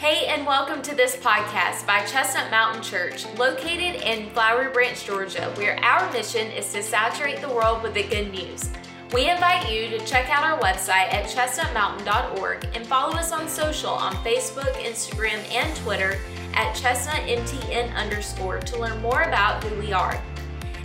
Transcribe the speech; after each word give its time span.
Hey, 0.00 0.28
and 0.28 0.46
welcome 0.46 0.80
to 0.80 0.94
this 0.94 1.14
podcast 1.14 1.86
by 1.86 2.02
Chestnut 2.06 2.50
Mountain 2.50 2.82
Church, 2.82 3.26
located 3.36 4.00
in 4.00 4.30
Flowery 4.30 4.72
Branch, 4.72 5.04
Georgia, 5.04 5.52
where 5.56 5.78
our 5.84 6.10
mission 6.10 6.50
is 6.52 6.72
to 6.72 6.82
saturate 6.82 7.42
the 7.42 7.50
world 7.50 7.82
with 7.82 7.92
the 7.92 8.04
good 8.04 8.32
news. 8.32 8.70
We 9.12 9.28
invite 9.28 9.70
you 9.70 9.90
to 9.90 10.06
check 10.06 10.30
out 10.30 10.42
our 10.42 10.58
website 10.58 11.12
at 11.12 11.26
chestnutmountain.org 11.26 12.66
and 12.74 12.86
follow 12.86 13.12
us 13.12 13.30
on 13.30 13.46
social 13.46 13.90
on 13.90 14.14
Facebook, 14.24 14.72
Instagram, 14.76 15.38
and 15.52 15.76
Twitter 15.76 16.16
at 16.54 16.74
chestnutmtn 16.74 17.94
underscore 17.94 18.60
to 18.60 18.80
learn 18.80 19.02
more 19.02 19.24
about 19.24 19.62
who 19.62 19.78
we 19.78 19.92
are. 19.92 20.18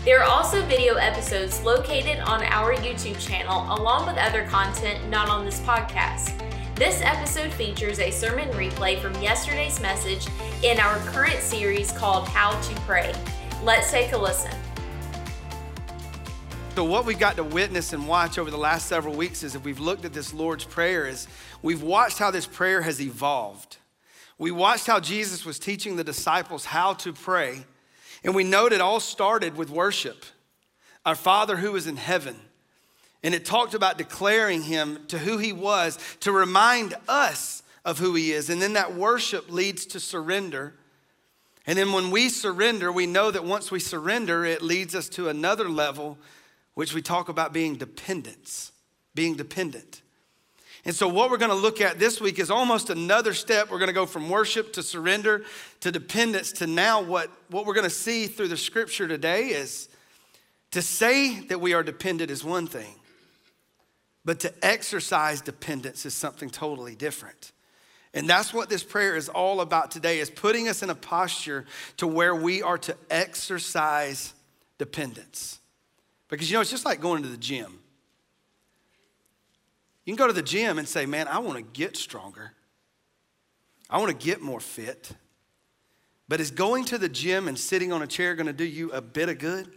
There 0.03 0.21
are 0.21 0.29
also 0.29 0.61
video 0.65 0.95
episodes 0.95 1.63
located 1.63 2.19
on 2.19 2.43
our 2.43 2.75
YouTube 2.75 3.25
channel, 3.25 3.65
along 3.79 4.07
with 4.07 4.17
other 4.17 4.43
content 4.47 5.09
not 5.09 5.29
on 5.29 5.45
this 5.45 5.61
podcast. 5.61 6.33
This 6.75 7.01
episode 7.03 7.53
features 7.53 7.99
a 7.99 8.11
sermon 8.11 8.49
replay 8.49 9.01
from 9.01 9.13
yesterday's 9.21 9.79
message 9.79 10.27
in 10.61 10.77
our 10.77 10.97
current 11.05 11.39
series 11.39 11.93
called 11.93 12.27
How 12.27 12.51
to 12.59 12.75
Pray. 12.81 13.13
Let's 13.63 13.89
take 13.91 14.11
a 14.11 14.17
listen. 14.17 14.51
So, 16.75 16.83
what 16.83 17.05
we've 17.05 17.17
got 17.17 17.37
to 17.37 17.45
witness 17.45 17.93
and 17.93 18.05
watch 18.09 18.37
over 18.37 18.51
the 18.51 18.57
last 18.57 18.87
several 18.87 19.15
weeks 19.15 19.41
is 19.41 19.55
if 19.55 19.63
we've 19.63 19.79
looked 19.79 20.03
at 20.03 20.11
this 20.11 20.33
Lord's 20.33 20.65
Prayer, 20.65 21.07
is 21.07 21.29
we've 21.61 21.81
watched 21.81 22.17
how 22.17 22.29
this 22.29 22.45
prayer 22.45 22.81
has 22.81 22.99
evolved. 22.99 23.77
We 24.37 24.51
watched 24.51 24.85
how 24.85 24.99
Jesus 24.99 25.45
was 25.45 25.57
teaching 25.57 25.95
the 25.95 26.03
disciples 26.03 26.65
how 26.65 26.91
to 26.95 27.13
pray, 27.13 27.63
and 28.21 28.35
we 28.35 28.43
it 28.73 28.81
all 28.81 28.99
started 28.99 29.55
with 29.55 29.69
worship. 29.69 30.25
Our 31.05 31.15
Father 31.15 31.55
who 31.55 31.73
is 31.77 31.87
in 31.87 31.95
heaven. 31.95 32.35
And 33.25 33.33
it 33.33 33.43
talked 33.43 33.73
about 33.73 33.97
declaring 33.97 34.61
him 34.61 34.99
to 35.07 35.17
who 35.17 35.39
he 35.39 35.51
was 35.51 35.97
to 36.19 36.31
remind 36.31 36.93
us 37.09 37.63
of 37.83 37.97
who 37.97 38.13
he 38.13 38.31
is. 38.31 38.51
And 38.51 38.61
then 38.61 38.73
that 38.73 38.93
worship 38.93 39.51
leads 39.51 39.87
to 39.87 39.99
surrender. 39.99 40.75
And 41.65 41.75
then 41.75 41.91
when 41.91 42.11
we 42.11 42.29
surrender, 42.29 42.91
we 42.91 43.07
know 43.07 43.31
that 43.31 43.43
once 43.43 43.71
we 43.71 43.79
surrender, 43.79 44.45
it 44.45 44.61
leads 44.61 44.93
us 44.93 45.09
to 45.09 45.27
another 45.27 45.67
level, 45.67 46.19
which 46.75 46.93
we 46.93 47.01
talk 47.01 47.27
about 47.27 47.51
being 47.51 47.77
dependence, 47.77 48.71
being 49.15 49.33
dependent. 49.33 50.03
And 50.85 50.93
so, 50.93 51.07
what 51.07 51.31
we're 51.31 51.37
going 51.37 51.49
to 51.49 51.55
look 51.55 51.81
at 51.81 51.97
this 51.97 52.21
week 52.21 52.37
is 52.37 52.51
almost 52.51 52.91
another 52.91 53.33
step. 53.33 53.71
We're 53.71 53.79
going 53.79 53.87
to 53.87 53.93
go 53.93 54.05
from 54.05 54.29
worship 54.29 54.71
to 54.73 54.83
surrender 54.83 55.45
to 55.79 55.91
dependence 55.91 56.51
to 56.51 56.67
now 56.67 57.01
what, 57.01 57.31
what 57.49 57.65
we're 57.65 57.73
going 57.73 57.85
to 57.85 57.89
see 57.89 58.27
through 58.27 58.49
the 58.49 58.57
scripture 58.57 59.07
today 59.07 59.47
is 59.47 59.89
to 60.69 60.83
say 60.83 61.39
that 61.47 61.59
we 61.59 61.73
are 61.73 61.81
dependent 61.81 62.29
is 62.29 62.43
one 62.43 62.67
thing, 62.67 62.93
but 64.25 64.39
to 64.41 64.65
exercise 64.65 65.39
dependence 65.39 66.05
is 66.05 66.15
something 66.15 66.49
totally 66.49 66.95
different. 66.95 67.51
And 68.13 68.27
that's 68.29 68.53
what 68.53 68.69
this 68.69 68.83
prayer 68.83 69.15
is 69.15 69.29
all 69.29 69.61
about 69.61 69.91
today 69.91 70.19
is 70.19 70.29
putting 70.29 70.67
us 70.67 70.81
in 70.81 70.89
a 70.89 70.95
posture 70.95 71.65
to 71.97 72.07
where 72.07 72.33
we 72.33 72.61
are 72.61 72.77
to 72.79 72.97
exercise 73.09 74.33
dependence. 74.77 75.59
Because 76.29 76.49
you 76.49 76.55
know, 76.55 76.61
it's 76.61 76.71
just 76.71 76.85
like 76.85 76.99
going 76.99 77.23
to 77.23 77.29
the 77.29 77.37
gym. 77.37 77.79
You 80.05 80.15
can 80.15 80.17
go 80.17 80.27
to 80.27 80.33
the 80.33 80.41
gym 80.41 80.79
and 80.79 80.87
say, 80.87 81.05
"Man, 81.05 81.27
I 81.27 81.39
want 81.39 81.57
to 81.57 81.63
get 81.63 81.97
stronger. 81.97 82.53
I 83.89 83.97
want 83.97 84.17
to 84.17 84.25
get 84.25 84.41
more 84.41 84.59
fit." 84.59 85.11
But 86.27 86.39
is 86.39 86.51
going 86.51 86.85
to 86.85 86.97
the 86.97 87.09
gym 87.09 87.47
and 87.47 87.57
sitting 87.57 87.91
on 87.91 88.01
a 88.01 88.07
chair 88.07 88.33
going 88.33 88.47
to 88.47 88.53
do 88.53 88.63
you 88.63 88.91
a 88.91 89.01
bit 89.01 89.29
of 89.29 89.37
good? 89.37 89.71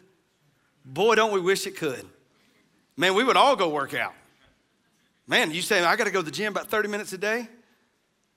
Boy, 0.85 1.15
don't 1.15 1.33
we 1.33 1.41
wish 1.41 1.67
it 1.67 1.77
could. 1.77 2.07
Man, 2.97 3.15
we 3.15 3.25
would 3.25 3.37
all 3.37 3.57
go 3.57 3.69
work 3.69 3.93
out. 3.95 4.15
Man, 5.29 5.51
you 5.51 5.61
say, 5.61 5.85
I 5.85 5.95
got 5.95 6.05
to 6.05 6.11
go 6.11 6.21
to 6.21 6.25
the 6.25 6.31
gym 6.31 6.53
about 6.53 6.69
30 6.69 6.89
minutes 6.89 7.13
a 7.13 7.19
day, 7.19 7.49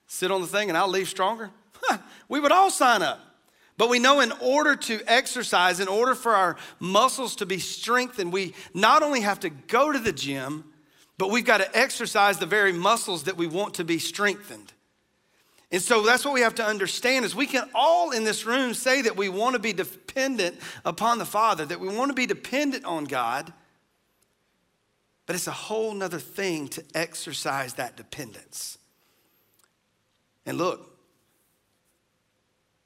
sit 0.06 0.30
on 0.30 0.42
the 0.42 0.46
thing, 0.46 0.68
and 0.68 0.76
I'll 0.76 0.88
leave 0.88 1.08
stronger? 1.08 1.50
we 2.28 2.38
would 2.38 2.52
all 2.52 2.70
sign 2.70 3.02
up. 3.02 3.18
But 3.78 3.88
we 3.88 3.98
know 3.98 4.20
in 4.20 4.30
order 4.42 4.76
to 4.76 5.00
exercise, 5.06 5.80
in 5.80 5.88
order 5.88 6.14
for 6.14 6.34
our 6.34 6.56
muscles 6.78 7.34
to 7.36 7.46
be 7.46 7.58
strengthened, 7.58 8.30
we 8.30 8.54
not 8.74 9.02
only 9.02 9.22
have 9.22 9.40
to 9.40 9.48
go 9.48 9.90
to 9.90 9.98
the 9.98 10.12
gym, 10.12 10.64
but 11.16 11.30
we've 11.30 11.46
got 11.46 11.58
to 11.58 11.76
exercise 11.76 12.38
the 12.38 12.46
very 12.46 12.72
muscles 12.72 13.24
that 13.24 13.38
we 13.38 13.46
want 13.46 13.74
to 13.74 13.84
be 13.84 13.98
strengthened. 13.98 14.74
And 15.70 15.80
so 15.80 16.02
that's 16.02 16.26
what 16.26 16.34
we 16.34 16.42
have 16.42 16.56
to 16.56 16.64
understand 16.64 17.24
is 17.24 17.34
we 17.34 17.46
can 17.46 17.68
all 17.74 18.10
in 18.10 18.24
this 18.24 18.44
room 18.44 18.74
say 18.74 19.00
that 19.00 19.16
we 19.16 19.30
want 19.30 19.54
to 19.54 19.58
be 19.58 19.72
dependent 19.72 20.58
upon 20.84 21.18
the 21.18 21.24
Father, 21.24 21.64
that 21.64 21.80
we 21.80 21.88
want 21.88 22.10
to 22.10 22.14
be 22.14 22.26
dependent 22.26 22.84
on 22.84 23.04
God. 23.04 23.54
But 25.26 25.36
it's 25.36 25.46
a 25.46 25.52
whole 25.52 25.94
nother 25.94 26.18
thing 26.18 26.68
to 26.68 26.84
exercise 26.94 27.74
that 27.74 27.96
dependence. 27.96 28.78
And 30.44 30.58
look, 30.58 30.88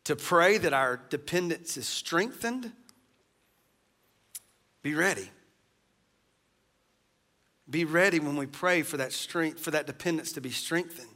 to 0.04 0.14
pray 0.14 0.58
that 0.58 0.72
our 0.72 1.00
dependence 1.08 1.76
is 1.76 1.88
strengthened, 1.88 2.72
be 4.82 4.94
ready. 4.94 5.30
Be 7.68 7.84
ready 7.84 8.20
when 8.20 8.36
we 8.36 8.46
pray 8.46 8.82
for 8.82 8.98
that 8.98 9.12
strength, 9.12 9.58
for 9.58 9.72
that 9.72 9.86
dependence 9.86 10.32
to 10.32 10.40
be 10.40 10.50
strengthened. 10.50 11.08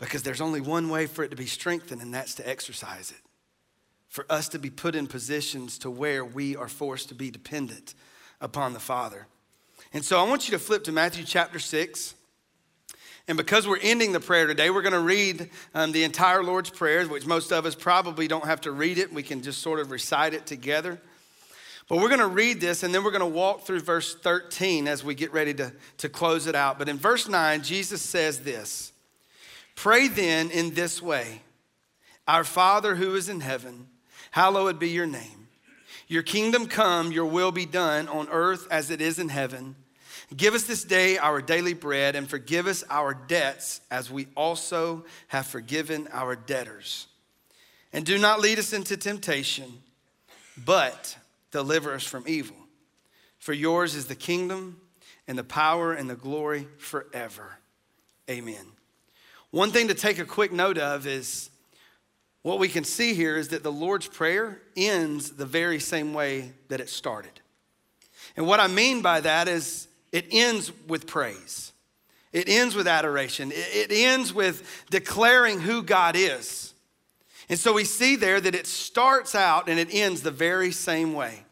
Because 0.00 0.24
there's 0.24 0.40
only 0.40 0.60
one 0.60 0.88
way 0.88 1.06
for 1.06 1.22
it 1.22 1.30
to 1.30 1.36
be 1.36 1.46
strengthened, 1.46 2.02
and 2.02 2.12
that's 2.12 2.34
to 2.34 2.48
exercise 2.48 3.12
it. 3.12 3.20
For 4.08 4.26
us 4.28 4.48
to 4.48 4.58
be 4.58 4.70
put 4.70 4.96
in 4.96 5.06
positions 5.06 5.78
to 5.78 5.90
where 5.90 6.24
we 6.24 6.56
are 6.56 6.66
forced 6.66 7.10
to 7.10 7.14
be 7.14 7.30
dependent 7.30 7.94
upon 8.40 8.72
the 8.72 8.80
Father. 8.80 9.28
And 9.94 10.04
so 10.04 10.18
I 10.18 10.28
want 10.28 10.48
you 10.48 10.50
to 10.50 10.58
flip 10.58 10.82
to 10.84 10.92
Matthew 10.92 11.24
chapter 11.24 11.60
6. 11.60 12.16
And 13.28 13.38
because 13.38 13.68
we're 13.68 13.78
ending 13.80 14.10
the 14.10 14.18
prayer 14.18 14.48
today, 14.48 14.68
we're 14.68 14.82
going 14.82 14.92
to 14.92 14.98
read 14.98 15.48
um, 15.72 15.92
the 15.92 16.02
entire 16.02 16.42
Lord's 16.42 16.68
Prayer, 16.68 17.06
which 17.06 17.26
most 17.26 17.52
of 17.52 17.64
us 17.64 17.76
probably 17.76 18.26
don't 18.26 18.44
have 18.44 18.60
to 18.62 18.72
read 18.72 18.98
it. 18.98 19.12
We 19.12 19.22
can 19.22 19.40
just 19.40 19.62
sort 19.62 19.78
of 19.78 19.92
recite 19.92 20.34
it 20.34 20.46
together. 20.46 21.00
But 21.88 21.98
we're 21.98 22.08
going 22.08 22.18
to 22.18 22.26
read 22.26 22.60
this 22.60 22.82
and 22.82 22.92
then 22.92 23.04
we're 23.04 23.12
going 23.12 23.20
to 23.20 23.26
walk 23.26 23.62
through 23.66 23.80
verse 23.80 24.16
13 24.16 24.88
as 24.88 25.04
we 25.04 25.14
get 25.14 25.32
ready 25.32 25.54
to, 25.54 25.72
to 25.98 26.08
close 26.08 26.48
it 26.48 26.56
out. 26.56 26.76
But 26.76 26.88
in 26.88 26.98
verse 26.98 27.28
9, 27.28 27.62
Jesus 27.62 28.02
says 28.02 28.40
this 28.40 28.92
Pray 29.76 30.08
then 30.08 30.50
in 30.50 30.74
this 30.74 31.00
way 31.00 31.42
Our 32.26 32.42
Father 32.42 32.96
who 32.96 33.14
is 33.14 33.28
in 33.28 33.40
heaven, 33.42 33.86
hallowed 34.32 34.80
be 34.80 34.88
your 34.88 35.06
name. 35.06 35.46
Your 36.08 36.24
kingdom 36.24 36.66
come, 36.66 37.12
your 37.12 37.26
will 37.26 37.52
be 37.52 37.64
done 37.64 38.08
on 38.08 38.28
earth 38.28 38.66
as 38.72 38.90
it 38.90 39.00
is 39.00 39.20
in 39.20 39.28
heaven. 39.28 39.76
Give 40.36 40.54
us 40.54 40.64
this 40.64 40.84
day 40.84 41.18
our 41.18 41.40
daily 41.42 41.74
bread 41.74 42.16
and 42.16 42.28
forgive 42.28 42.66
us 42.66 42.82
our 42.88 43.14
debts 43.14 43.80
as 43.90 44.10
we 44.10 44.26
also 44.36 45.04
have 45.28 45.46
forgiven 45.46 46.08
our 46.12 46.34
debtors. 46.34 47.06
And 47.92 48.04
do 48.04 48.18
not 48.18 48.40
lead 48.40 48.58
us 48.58 48.72
into 48.72 48.96
temptation, 48.96 49.82
but 50.64 51.16
deliver 51.50 51.94
us 51.94 52.04
from 52.04 52.24
evil. 52.26 52.56
For 53.38 53.52
yours 53.52 53.94
is 53.94 54.06
the 54.06 54.14
kingdom 54.14 54.80
and 55.28 55.38
the 55.38 55.44
power 55.44 55.92
and 55.92 56.08
the 56.08 56.16
glory 56.16 56.66
forever. 56.78 57.58
Amen. 58.28 58.66
One 59.50 59.70
thing 59.70 59.88
to 59.88 59.94
take 59.94 60.18
a 60.18 60.24
quick 60.24 60.52
note 60.52 60.78
of 60.78 61.06
is 61.06 61.50
what 62.42 62.58
we 62.58 62.68
can 62.68 62.84
see 62.84 63.14
here 63.14 63.36
is 63.36 63.48
that 63.48 63.62
the 63.62 63.70
Lord's 63.70 64.08
Prayer 64.08 64.60
ends 64.76 65.30
the 65.30 65.46
very 65.46 65.78
same 65.78 66.12
way 66.12 66.52
that 66.68 66.80
it 66.80 66.88
started. 66.88 67.40
And 68.36 68.46
what 68.46 68.58
I 68.58 68.66
mean 68.66 69.00
by 69.00 69.20
that 69.20 69.46
is 69.46 69.86
it 70.14 70.26
ends 70.30 70.70
with 70.86 71.08
praise. 71.08 71.72
It 72.32 72.48
ends 72.48 72.76
with 72.76 72.86
adoration. 72.86 73.50
It 73.52 73.90
ends 73.90 74.32
with 74.32 74.84
declaring 74.88 75.58
who 75.58 75.82
God 75.82 76.14
is. 76.14 76.72
And 77.48 77.58
so 77.58 77.72
we 77.72 77.84
see 77.84 78.14
there 78.14 78.40
that 78.40 78.54
it 78.54 78.68
starts 78.68 79.34
out 79.34 79.68
and 79.68 79.76
it 79.76 79.88
ends 79.92 80.22
the 80.22 80.30
very 80.30 80.70
same 80.70 81.14
way. 81.14 81.44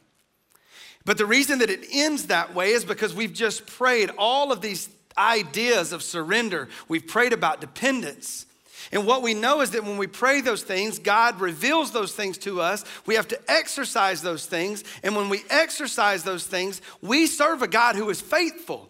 But 1.05 1.19
the 1.19 1.27
reason 1.27 1.59
that 1.59 1.71
it 1.71 1.85
ends 1.93 2.29
that 2.29 2.55
way 2.55 2.71
is 2.71 2.85
because 2.85 3.13
we've 3.13 3.33
just 3.33 3.67
prayed 3.67 4.11
all 4.17 4.53
of 4.53 4.61
these 4.61 4.89
ideas 5.19 5.93
of 5.93 6.01
surrender. 6.01 6.69
We've 6.87 7.07
prayed 7.07 7.33
about 7.33 7.61
dependence. 7.61 8.47
And 8.91 9.07
what 9.07 9.23
we 9.23 9.35
know 9.35 9.61
is 9.61 9.71
that 9.71 9.85
when 9.85 9.99
we 9.99 10.07
pray 10.07 10.41
those 10.41 10.63
things, 10.63 10.99
God 10.99 11.41
reveals 11.41 11.93
those 11.93 12.13
things 12.13 12.39
to 12.39 12.61
us. 12.61 12.85
We 13.07 13.15
have 13.15 13.29
to 13.29 13.41
exercise 13.51 14.23
those 14.23 14.47
things. 14.47 14.83
And 15.03 15.15
when 15.15 15.29
we 15.29 15.43
exercise 15.51 16.25
those 16.25 16.47
things, 16.47 16.81
we 17.01 17.27
serve 17.27 17.63
a 17.63 17.69
God 17.69 17.95
who 17.95 18.11
is 18.11 18.21
faithful. 18.21 18.89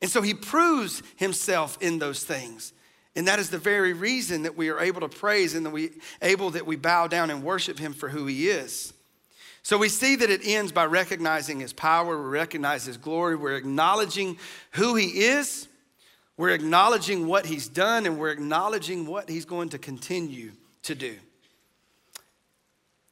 And 0.00 0.10
so 0.10 0.20
he 0.20 0.34
proves 0.34 1.02
himself 1.16 1.78
in 1.80 1.98
those 1.98 2.24
things. 2.24 2.72
And 3.14 3.28
that 3.28 3.38
is 3.38 3.50
the 3.50 3.58
very 3.58 3.92
reason 3.92 4.42
that 4.42 4.56
we 4.56 4.68
are 4.70 4.80
able 4.80 5.02
to 5.02 5.08
praise 5.08 5.54
and 5.54 5.64
that 5.66 5.70
we 5.70 5.90
able 6.20 6.50
that 6.50 6.66
we 6.66 6.76
bow 6.76 7.06
down 7.06 7.30
and 7.30 7.42
worship 7.42 7.78
him 7.78 7.92
for 7.92 8.08
who 8.08 8.26
he 8.26 8.48
is. 8.48 8.92
So 9.62 9.78
we 9.78 9.88
see 9.88 10.16
that 10.16 10.30
it 10.30 10.40
ends 10.44 10.72
by 10.72 10.86
recognizing 10.86 11.60
his 11.60 11.72
power, 11.72 12.20
we 12.20 12.28
recognize 12.28 12.84
his 12.84 12.96
glory, 12.96 13.36
we're 13.36 13.56
acknowledging 13.56 14.38
who 14.72 14.96
he 14.96 15.24
is. 15.24 15.68
We're 16.42 16.50
acknowledging 16.50 17.28
what 17.28 17.46
he's 17.46 17.68
done 17.68 18.04
and 18.04 18.18
we're 18.18 18.32
acknowledging 18.32 19.06
what 19.06 19.28
he's 19.28 19.44
going 19.44 19.68
to 19.68 19.78
continue 19.78 20.50
to 20.82 20.96
do. 20.96 21.14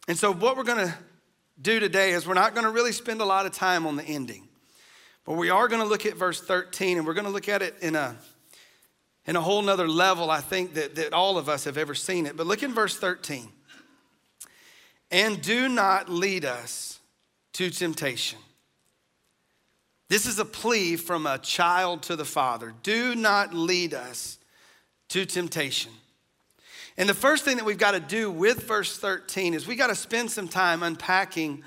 And 0.09 0.19
so, 0.19 0.33
what 0.33 0.57
we're 0.57 0.65
going 0.65 0.89
to 0.89 0.95
do 1.63 1.79
today 1.79 2.11
is 2.11 2.27
we're 2.27 2.35
not 2.35 2.55
going 2.55 2.65
to 2.65 2.73
really 2.73 2.91
spend 2.91 3.21
a 3.21 3.25
lot 3.25 3.47
of 3.47 3.53
time 3.53 3.87
on 3.87 3.95
the 3.95 4.03
ending, 4.03 4.49
but 5.25 5.35
we 5.35 5.49
are 5.49 5.69
going 5.69 5.81
to 5.81 5.87
look 5.87 6.07
at 6.07 6.17
verse 6.17 6.41
13 6.41 6.99
and 6.99 7.07
we're 7.07 7.15
going 7.15 7.25
to 7.25 7.31
look 7.31 7.49
at 7.49 7.63
it 7.63 7.77
in 7.81 7.95
a 7.95 8.17
in 9.27 9.37
a 9.37 9.41
whole 9.41 9.63
nother 9.63 9.87
level, 9.87 10.29
I 10.29 10.41
think, 10.41 10.75
that, 10.75 10.97
that 10.97 11.13
all 11.13 11.39
of 11.39 11.49
us 11.49 11.63
have 11.67 11.79
ever 11.79 11.95
seen 11.95 12.27
it. 12.27 12.37
But 12.37 12.49
look 12.49 12.65
in 12.65 12.75
verse 12.75 12.99
13. 12.99 13.49
And 15.13 15.41
do 15.41 15.69
not 15.69 16.09
lead 16.09 16.45
us 16.45 16.99
to 17.53 17.71
temptation. 17.71 18.41
This 20.11 20.27
is 20.27 20.41
a 20.41 20.45
plea 20.45 20.97
from 20.97 21.25
a 21.25 21.39
child 21.39 22.03
to 22.03 22.17
the 22.17 22.25
father. 22.25 22.75
Do 22.83 23.15
not 23.15 23.55
lead 23.55 23.95
us 23.95 24.41
to 25.11 25.25
temptation. 25.25 25.93
And 26.99 27.09
the 27.09 27.15
first 27.15 27.45
thing 27.45 27.59
that 27.59 27.65
we've 27.65 27.79
got 27.79 27.93
to 27.93 28.01
do 28.01 28.29
with 28.29 28.65
verse 28.65 28.99
13 28.99 29.55
is 29.55 29.69
we've 29.69 29.79
got 29.79 29.87
to 29.87 29.95
spend 29.95 30.33
some 30.33 30.49
time 30.49 30.83
unpacking 30.83 31.63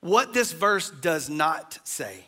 what 0.00 0.34
this 0.34 0.50
verse 0.50 0.90
does 0.90 1.30
not 1.30 1.78
say. 1.84 2.24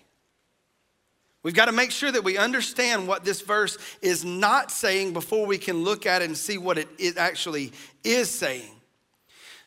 We've 1.42 1.54
got 1.54 1.66
to 1.66 1.72
make 1.72 1.90
sure 1.90 2.12
that 2.12 2.22
we 2.22 2.38
understand 2.38 3.08
what 3.08 3.24
this 3.24 3.40
verse 3.40 3.78
is 4.00 4.24
not 4.24 4.70
saying 4.70 5.12
before 5.12 5.44
we 5.44 5.58
can 5.58 5.82
look 5.82 6.06
at 6.06 6.22
it 6.22 6.26
and 6.26 6.38
see 6.38 6.56
what 6.56 6.78
it 6.78 7.18
actually 7.18 7.72
is 8.04 8.30
saying. 8.30 8.70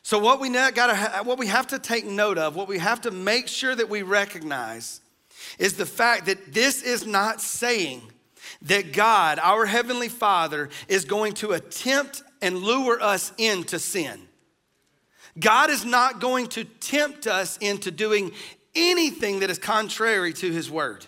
So 0.02 0.18
what 0.18 0.40
we 0.40 0.48
got 0.48 0.72
to 0.72 1.24
what 1.24 1.38
we 1.38 1.48
have 1.48 1.66
to 1.66 1.78
take 1.78 2.06
note 2.06 2.38
of, 2.38 2.56
what 2.56 2.66
we 2.66 2.78
have 2.78 3.02
to 3.02 3.10
make 3.10 3.46
sure 3.46 3.74
that 3.74 3.90
we 3.90 4.00
recognize 4.00 5.02
is 5.58 5.74
the 5.74 5.86
fact 5.86 6.26
that 6.26 6.52
this 6.52 6.82
is 6.82 7.06
not 7.06 7.40
saying 7.40 8.02
that 8.62 8.92
God, 8.92 9.38
our 9.40 9.66
heavenly 9.66 10.08
Father, 10.08 10.68
is 10.88 11.04
going 11.04 11.34
to 11.34 11.52
attempt 11.52 12.22
and 12.42 12.58
lure 12.58 13.00
us 13.02 13.32
into 13.38 13.78
sin. 13.78 14.20
God 15.38 15.70
is 15.70 15.84
not 15.84 16.20
going 16.20 16.46
to 16.48 16.64
tempt 16.64 17.26
us 17.26 17.56
into 17.58 17.90
doing 17.90 18.32
anything 18.74 19.40
that 19.40 19.50
is 19.50 19.58
contrary 19.58 20.32
to 20.34 20.50
his 20.50 20.70
word. 20.70 21.06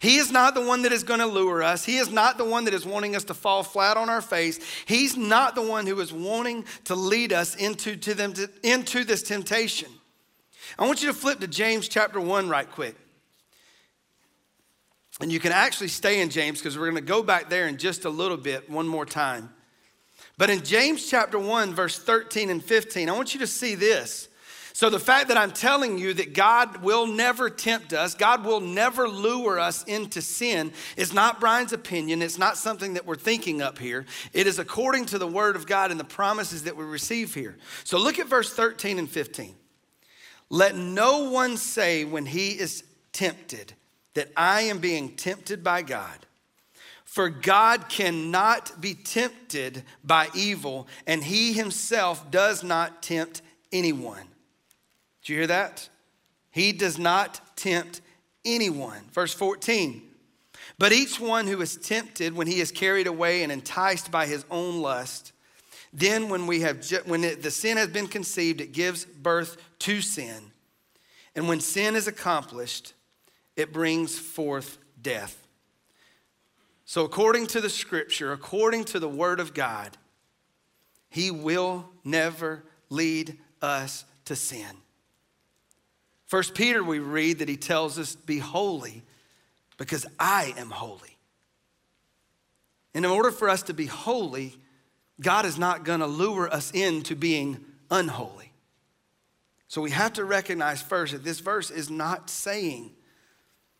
He 0.00 0.16
is 0.16 0.32
not 0.32 0.54
the 0.54 0.64
one 0.64 0.82
that 0.82 0.92
is 0.92 1.04
going 1.04 1.20
to 1.20 1.26
lure 1.26 1.62
us. 1.62 1.84
He 1.84 1.98
is 1.98 2.10
not 2.10 2.38
the 2.38 2.44
one 2.44 2.64
that 2.64 2.74
is 2.74 2.84
wanting 2.84 3.14
us 3.14 3.24
to 3.24 3.34
fall 3.34 3.62
flat 3.62 3.96
on 3.96 4.10
our 4.10 4.20
face. 4.20 4.58
He's 4.84 5.16
not 5.16 5.54
the 5.54 5.62
one 5.62 5.86
who 5.86 6.00
is 6.00 6.12
wanting 6.12 6.64
to 6.84 6.94
lead 6.94 7.32
us 7.32 7.54
into, 7.54 7.96
to 7.96 8.14
them, 8.14 8.32
to, 8.34 8.50
into 8.62 9.04
this 9.04 9.22
temptation. 9.22 9.88
I 10.78 10.86
want 10.86 11.02
you 11.02 11.08
to 11.08 11.14
flip 11.14 11.38
to 11.40 11.46
James 11.46 11.88
chapter 11.88 12.20
1 12.20 12.48
right 12.48 12.70
quick. 12.70 12.96
And 15.20 15.32
you 15.32 15.40
can 15.40 15.52
actually 15.52 15.88
stay 15.88 16.20
in 16.20 16.28
James 16.28 16.58
because 16.58 16.76
we're 16.76 16.90
going 16.90 16.96
to 16.96 17.00
go 17.00 17.22
back 17.22 17.48
there 17.48 17.68
in 17.68 17.78
just 17.78 18.04
a 18.04 18.10
little 18.10 18.36
bit, 18.36 18.68
one 18.68 18.86
more 18.86 19.06
time. 19.06 19.50
But 20.36 20.50
in 20.50 20.62
James 20.62 21.08
chapter 21.08 21.38
1, 21.38 21.74
verse 21.74 21.98
13 21.98 22.50
and 22.50 22.62
15, 22.62 23.08
I 23.08 23.12
want 23.12 23.32
you 23.32 23.40
to 23.40 23.46
see 23.46 23.74
this. 23.74 24.28
So, 24.74 24.90
the 24.90 25.00
fact 25.00 25.28
that 25.28 25.38
I'm 25.38 25.52
telling 25.52 25.96
you 25.96 26.12
that 26.12 26.34
God 26.34 26.82
will 26.82 27.06
never 27.06 27.48
tempt 27.48 27.94
us, 27.94 28.14
God 28.14 28.44
will 28.44 28.60
never 28.60 29.08
lure 29.08 29.58
us 29.58 29.82
into 29.84 30.20
sin, 30.20 30.70
is 30.98 31.14
not 31.14 31.40
Brian's 31.40 31.72
opinion. 31.72 32.20
It's 32.20 32.36
not 32.36 32.58
something 32.58 32.92
that 32.92 33.06
we're 33.06 33.16
thinking 33.16 33.62
up 33.62 33.78
here. 33.78 34.04
It 34.34 34.46
is 34.46 34.58
according 34.58 35.06
to 35.06 35.18
the 35.18 35.26
word 35.26 35.56
of 35.56 35.66
God 35.66 35.90
and 35.90 35.98
the 35.98 36.04
promises 36.04 36.64
that 36.64 36.76
we 36.76 36.84
receive 36.84 37.32
here. 37.32 37.56
So, 37.84 37.98
look 37.98 38.18
at 38.18 38.26
verse 38.26 38.52
13 38.52 38.98
and 38.98 39.08
15. 39.08 39.54
Let 40.50 40.76
no 40.76 41.30
one 41.30 41.56
say 41.56 42.04
when 42.04 42.26
he 42.26 42.50
is 42.50 42.84
tempted 43.14 43.72
that 44.16 44.32
I 44.36 44.62
am 44.62 44.78
being 44.78 45.14
tempted 45.14 45.62
by 45.62 45.82
God. 45.82 46.26
For 47.04 47.28
God 47.28 47.88
cannot 47.88 48.80
be 48.80 48.94
tempted 48.94 49.84
by 50.02 50.28
evil, 50.34 50.88
and 51.06 51.22
he 51.22 51.52
himself 51.52 52.30
does 52.30 52.64
not 52.64 53.02
tempt 53.02 53.42
anyone. 53.72 54.24
Do 55.22 55.32
you 55.32 55.40
hear 55.40 55.46
that? 55.48 55.88
He 56.50 56.72
does 56.72 56.98
not 56.98 57.56
tempt 57.56 58.00
anyone. 58.44 59.04
Verse 59.12 59.34
14. 59.34 60.02
But 60.78 60.92
each 60.92 61.20
one 61.20 61.46
who 61.46 61.60
is 61.60 61.76
tempted 61.76 62.34
when 62.34 62.46
he 62.46 62.60
is 62.60 62.72
carried 62.72 63.06
away 63.06 63.42
and 63.42 63.52
enticed 63.52 64.10
by 64.10 64.26
his 64.26 64.46
own 64.50 64.80
lust, 64.80 65.32
then 65.92 66.30
when 66.30 66.46
we 66.46 66.60
have 66.60 66.86
when 67.04 67.22
it, 67.22 67.42
the 67.42 67.50
sin 67.50 67.76
has 67.76 67.88
been 67.88 68.06
conceived, 68.06 68.60
it 68.62 68.72
gives 68.72 69.04
birth 69.04 69.56
to 69.80 70.00
sin. 70.00 70.52
And 71.34 71.48
when 71.48 71.60
sin 71.60 71.96
is 71.96 72.06
accomplished, 72.06 72.94
it 73.56 73.72
brings 73.72 74.18
forth 74.18 74.78
death. 75.00 75.46
So, 76.84 77.04
according 77.04 77.48
to 77.48 77.60
the 77.60 77.70
scripture, 77.70 78.32
according 78.32 78.84
to 78.86 79.00
the 79.00 79.08
word 79.08 79.40
of 79.40 79.54
God, 79.54 79.96
he 81.08 81.30
will 81.30 81.88
never 82.04 82.62
lead 82.90 83.38
us 83.60 84.04
to 84.26 84.36
sin. 84.36 84.76
First 86.26 86.54
Peter, 86.54 86.84
we 86.84 86.98
read 86.98 87.38
that 87.38 87.48
he 87.48 87.56
tells 87.56 87.98
us, 87.98 88.14
Be 88.14 88.38
holy 88.38 89.02
because 89.78 90.06
I 90.18 90.54
am 90.56 90.70
holy. 90.70 91.16
And 92.94 93.04
in 93.04 93.10
order 93.10 93.30
for 93.30 93.48
us 93.48 93.62
to 93.64 93.74
be 93.74 93.86
holy, 93.86 94.56
God 95.20 95.44
is 95.44 95.58
not 95.58 95.84
going 95.84 96.00
to 96.00 96.06
lure 96.06 96.52
us 96.52 96.70
into 96.72 97.14
being 97.14 97.64
unholy. 97.90 98.52
So 99.68 99.82
we 99.82 99.90
have 99.90 100.14
to 100.14 100.24
recognize 100.24 100.80
first 100.80 101.12
that 101.12 101.24
this 101.24 101.40
verse 101.40 101.70
is 101.70 101.90
not 101.90 102.30
saying 102.30 102.92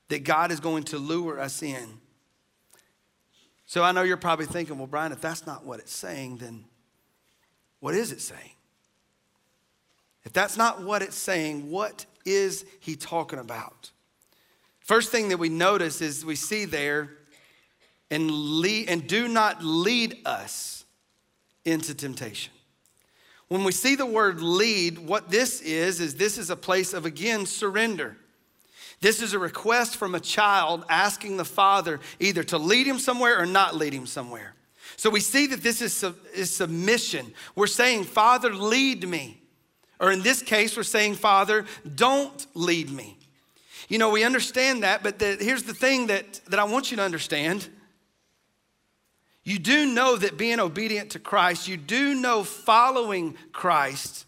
that 0.08 0.25
God 0.25 0.50
is 0.50 0.61
going 0.61 0.85
to 0.85 0.99
lure 0.99 1.41
us 1.41 1.62
in 1.62 2.00
so 3.67 3.82
I 3.82 3.91
know 3.91 4.05
you're 4.05 4.17
probably 4.17 4.47
thinking, 4.47 4.79
well, 4.79 4.87
Brian, 4.87 5.11
if 5.11 5.20
that's 5.20 5.44
not 5.44 5.67
what 5.67 5.81
it's 5.81 5.94
saying, 5.94 6.37
then 6.37 6.64
what 7.81 7.94
is 7.94 8.12
it 8.12 8.20
saying? 8.20 8.53
If 10.25 10.32
that's 10.32 10.56
not 10.56 10.82
what 10.82 11.03
it's 11.03 11.17
saying, 11.17 11.69
what 11.69 12.06
is 12.25 12.64
he 12.79 12.94
talking 12.94 13.41
about? 13.41 13.91
First 14.81 15.11
thing 15.11 15.29
that 15.31 15.38
we 15.38 15.49
notice 15.49 16.00
is 16.00 16.25
we 16.25 16.37
see 16.37 16.64
there, 16.64 17.11
and, 18.09 18.31
lead, 18.31 18.88
and 18.88 19.06
do 19.09 19.26
not 19.26 19.64
lead 19.64 20.19
us 20.25 20.85
into 21.64 21.93
temptation. 21.93 22.52
When 23.49 23.64
we 23.64 23.73
see 23.73 23.97
the 23.97 24.06
word 24.06 24.41
lead, 24.41 24.99
what 24.99 25.29
this 25.29 25.61
is, 25.61 26.00
is 26.00 26.14
this 26.14 26.38
is 26.38 26.50
a 26.50 26.56
place 26.56 26.93
of, 26.93 27.05
again, 27.05 27.47
surrender. 27.47 28.17
This 29.01 29.21
is 29.21 29.35
a 29.35 29.39
request 29.39 29.97
from 29.97 30.15
a 30.15 30.21
child 30.21 30.85
asking 30.89 31.37
the 31.37 31.45
father 31.45 32.01
either 32.19 32.43
to 32.45 32.59
lead 32.59 32.87
him 32.87 32.99
somewhere 32.99 33.41
or 33.41 33.47
not 33.47 33.77
lead 33.77 33.93
him 33.93 34.07
somewhere. 34.07 34.55
So 34.97 35.11
we 35.11 35.21
see 35.21 35.47
that 35.49 35.63
this 35.63 35.83
is, 35.83 36.05
is 36.35 36.51
submission. 36.51 37.35
We're 37.55 37.67
saying, 37.67 38.05
Father, 38.05 38.55
lead 38.55 39.07
me. 39.07 39.43
Or 40.01 40.11
in 40.11 40.23
this 40.23 40.43
case, 40.43 40.77
we're 40.77 40.83
saying, 40.83 41.15
Father, 41.15 41.67
don't 41.95 42.47
lead 42.55 42.91
me. 42.91 43.19
You 43.89 43.99
know, 43.99 44.11
we 44.11 44.25
understand 44.25 44.83
that, 44.83 45.03
but 45.03 45.19
the, 45.19 45.37
here's 45.39 45.63
the 45.63 45.75
thing 45.75 46.09
that, 46.09 46.41
that 46.49 46.59
I 46.59 46.65
want 46.65 46.91
you 46.91 46.97
to 46.97 47.03
understand. 47.03 47.69
You 49.45 49.59
do 49.59 49.87
know 49.87 50.17
that 50.17 50.37
being 50.37 50.59
obedient 50.59 51.11
to 51.11 51.19
Christ, 51.19 51.69
you 51.69 51.77
do 51.77 52.15
know 52.15 52.43
following 52.43 53.37
Christ 53.53 54.26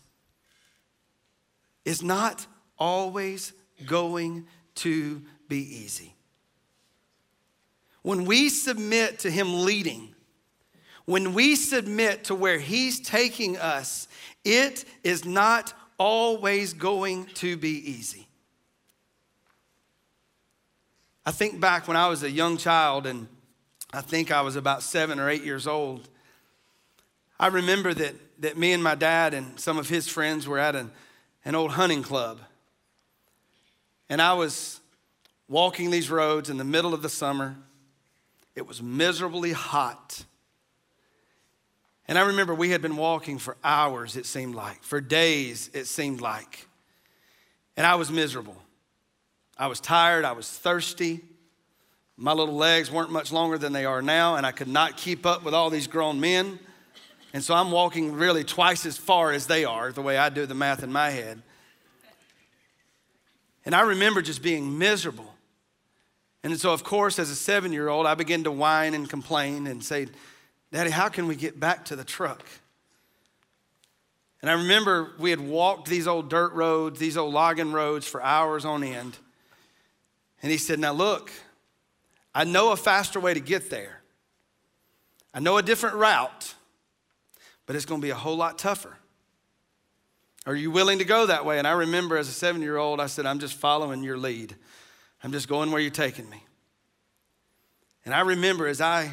is 1.85 2.03
not 2.03 2.47
always 2.79 3.53
going 3.85 4.47
to 4.79 5.23
be 5.49 5.59
easy. 5.59 6.15
When 8.03 8.25
we 8.25 8.49
submit 8.49 9.21
to 9.21 9.31
Him 9.31 9.65
leading, 9.65 10.15
when 11.05 11.35
we 11.35 11.57
submit 11.57 12.25
to 12.25 12.35
where 12.35 12.59
He's 12.59 13.01
taking 13.01 13.57
us, 13.57 14.09
it 14.45 14.85
is 15.03 15.25
not 15.25 15.73
always 15.99 16.73
going 16.73 17.27
to 17.35 17.57
be 17.57 17.91
easy. 17.91 18.29
I 21.27 21.31
think 21.31 21.61
back 21.61 21.87
when 21.87 21.97
I 21.97 22.09
was 22.09 22.23
a 22.23 22.31
young 22.31 22.57
child, 22.57 23.07
and 23.07 23.29
I 23.93 24.01
think 24.01 24.31
I 24.31 24.41
was 24.41 24.57
about 24.57 24.83
seven 24.83 25.19
or 25.19 25.29
eight 25.29 25.45
years 25.45 25.67
old. 25.67 26.09
I 27.39 27.49
remember 27.49 27.93
that, 27.95 28.15
that 28.41 28.57
me 28.57 28.73
and 28.73 28.83
my 28.83 28.95
dad 28.95 29.35
and 29.35 29.59
some 29.61 29.79
of 29.79 29.89
his 29.89 30.09
friends 30.09 30.49
were 30.49 30.59
at 30.59 30.75
an, 30.75 30.91
an 31.45 31.55
old 31.55 31.73
hunting 31.73 32.03
club. 32.03 32.41
And 34.09 34.23
I 34.23 34.35
was 34.35 34.81
walking 35.49 35.91
these 35.91 36.11
roads 36.11 36.51
in 36.51 36.57
the 36.57 36.65
middle 36.65 36.95
of 36.95 37.03
the 37.03 37.09
summer. 37.09 37.57
It 38.55 38.67
was 38.67 38.83
miserably 38.83 39.53
hot. 39.53 40.25
And 42.07 42.19
I 42.19 42.23
remember 42.23 42.55
we 42.55 42.71
had 42.71 42.81
been 42.81 42.97
walking 42.97 43.39
for 43.39 43.57
hours, 43.63 44.17
it 44.17 44.25
seemed 44.25 44.55
like, 44.55 44.83
for 44.83 45.01
days, 45.01 45.71
it 45.75 45.87
seemed 45.87 46.23
like. 46.23 46.67
And 47.77 47.87
I 47.87 47.97
was 47.97 48.11
miserable. 48.11 48.57
I 49.59 49.67
was 49.67 49.79
tired, 49.79 50.25
I 50.25 50.33
was 50.33 50.51
thirsty. 50.51 51.21
My 52.17 52.33
little 52.33 52.57
legs 52.57 52.91
weren't 52.91 53.13
much 53.13 53.31
longer 53.31 53.59
than 53.59 53.73
they 53.73 53.85
are 53.85 54.03
now, 54.03 54.37
and 54.37 54.47
I 54.47 54.53
could 54.53 54.69
not 54.69 54.97
keep 54.97 55.25
up 55.27 55.45
with 55.45 55.55
all 55.55 55.71
these 55.71 55.87
grown 55.87 56.19
men. 56.19 56.59
And 57.33 57.45
so 57.45 57.55
I'm 57.55 57.71
walking 57.71 58.15
really 58.15 58.43
twice 58.43 58.87
as 58.87 58.97
far 58.97 59.33
as 59.33 59.47
they 59.47 59.65
are, 59.65 59.93
the 59.93 60.03
way 60.03 60.17
I 60.17 60.29
do 60.31 60.47
the 60.47 60.55
math 60.55 60.83
in 60.83 60.91
my 60.91 61.11
head. 61.11 61.43
And 63.69 63.75
I 63.75 63.83
remember 63.83 64.23
just 64.23 64.41
being 64.41 64.79
miserable. 64.79 65.35
And 66.43 66.59
so, 66.59 66.73
of 66.73 66.85
course, 66.85 67.19
as 67.19 67.29
a 67.29 67.37
seven 67.37 67.71
year 67.71 67.89
old, 67.89 68.07
I 68.07 68.15
began 68.15 68.45
to 68.45 68.51
whine 68.51 68.95
and 68.95 69.07
complain 69.07 69.67
and 69.67 69.85
say, 69.85 70.07
Daddy, 70.73 70.89
how 70.89 71.11
can 71.11 71.29
we 71.29 71.37
get 71.37 71.61
back 71.61 71.85
to 71.85 71.95
the 71.95 72.03
truck? 72.03 72.43
And 74.41 74.51
I 74.51 74.55
remember 74.55 75.11
we 75.19 75.29
had 75.29 75.41
walked 75.41 75.87
these 75.87 76.07
old 76.07 76.31
dirt 76.31 76.55
roads, 76.55 76.99
these 76.99 77.19
old 77.19 77.35
logging 77.35 77.73
roads 77.73 78.09
for 78.09 78.23
hours 78.23 78.65
on 78.65 78.83
end. 78.83 79.19
And 80.43 80.51
he 80.51 80.57
said, 80.57 80.79
Now 80.79 80.95
look, 80.95 81.31
I 82.35 82.45
know 82.45 82.73
a 82.73 82.77
faster 82.77 83.21
way 83.21 83.35
to 83.35 83.41
get 83.41 83.69
there. 83.69 84.01
I 85.35 85.41
know 85.41 85.59
a 85.59 85.63
different 85.63 85.97
route, 85.97 86.55
but 87.67 87.77
it's 87.77 87.85
going 87.85 88.01
to 88.01 88.07
be 88.07 88.13
a 88.13 88.15
whole 88.15 88.39
lot 88.39 88.57
tougher. 88.57 88.97
Are 90.49 90.57
you 90.57 90.71
willing 90.71 90.99
to 90.99 91.05
go 91.05 91.27
that 91.27 91.45
way? 91.45 91.59
And 91.59 91.69
I 91.69 91.73
remember 91.73 92.17
as 92.17 92.27
a 92.27 92.33
seven 92.33 92.63
year 92.63 92.79
old, 92.79 93.01
I 93.01 93.07
said, 93.07 93.27
I'm 93.27 93.39
just 93.39 93.53
following 93.53 94.03
your 94.03 94.17
lead. 94.17 94.57
I'm 95.23 95.31
just 95.31 95.47
going 95.47 95.71
where 95.71 95.79
you're 95.79 95.91
taking 95.91 96.29
me. 96.31 96.43
And 98.07 98.15
I 98.15 98.21
remember 98.21 98.67
as 98.67 98.81
I 98.81 99.13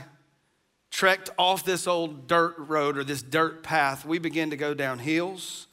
trekked 0.92 1.30
off 1.38 1.66
this 1.66 1.88
old 1.88 2.28
dirt 2.28 2.56
road 2.58 2.98
or 2.98 3.04
this 3.04 3.22
dirt 3.22 3.64
path, 3.64 4.06
we 4.06 4.18
began 4.18 4.52
to 4.52 4.56
go 4.56 4.74
down 4.74 5.00
hills. 5.00 5.68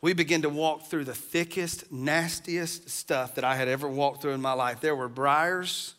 We 0.00 0.12
began 0.12 0.42
to 0.42 0.48
walk 0.48 0.86
through 0.86 1.04
the 1.04 1.14
thickest, 1.14 1.92
nastiest 1.92 2.90
stuff 2.90 3.36
that 3.36 3.44
I 3.44 3.54
had 3.54 3.68
ever 3.68 3.86
walked 3.86 4.22
through 4.22 4.32
in 4.32 4.42
my 4.42 4.54
life. 4.54 4.80
There 4.80 4.96
were 4.96 5.08
briars. 5.08 5.94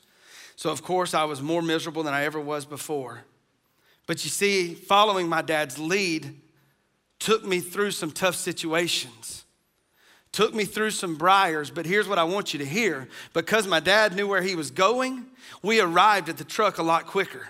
So, 0.57 0.69
of 0.69 0.83
course, 0.83 1.13
I 1.13 1.23
was 1.23 1.41
more 1.41 1.61
miserable 1.61 2.03
than 2.03 2.13
I 2.13 2.25
ever 2.25 2.41
was 2.41 2.65
before. 2.65 3.21
But 4.05 4.25
you 4.25 4.29
see, 4.29 4.73
following 4.73 5.29
my 5.29 5.41
dad's 5.41 5.79
lead 5.79 6.41
took 7.21 7.45
me 7.45 7.59
through 7.59 7.91
some 7.91 8.11
tough 8.11 8.35
situations, 8.35 9.45
took 10.31 10.53
me 10.53 10.65
through 10.65 10.89
some 10.89 11.15
briars. 11.15 11.69
But 11.69 11.85
here's 11.85 12.07
what 12.07 12.17
I 12.17 12.23
want 12.23 12.51
you 12.51 12.59
to 12.59 12.65
hear 12.65 13.07
because 13.33 13.67
my 13.67 13.79
dad 13.79 14.15
knew 14.15 14.27
where 14.27 14.41
he 14.41 14.55
was 14.55 14.71
going, 14.71 15.27
we 15.61 15.79
arrived 15.79 16.29
at 16.29 16.37
the 16.37 16.43
truck 16.43 16.79
a 16.79 16.83
lot 16.83 17.05
quicker. 17.05 17.47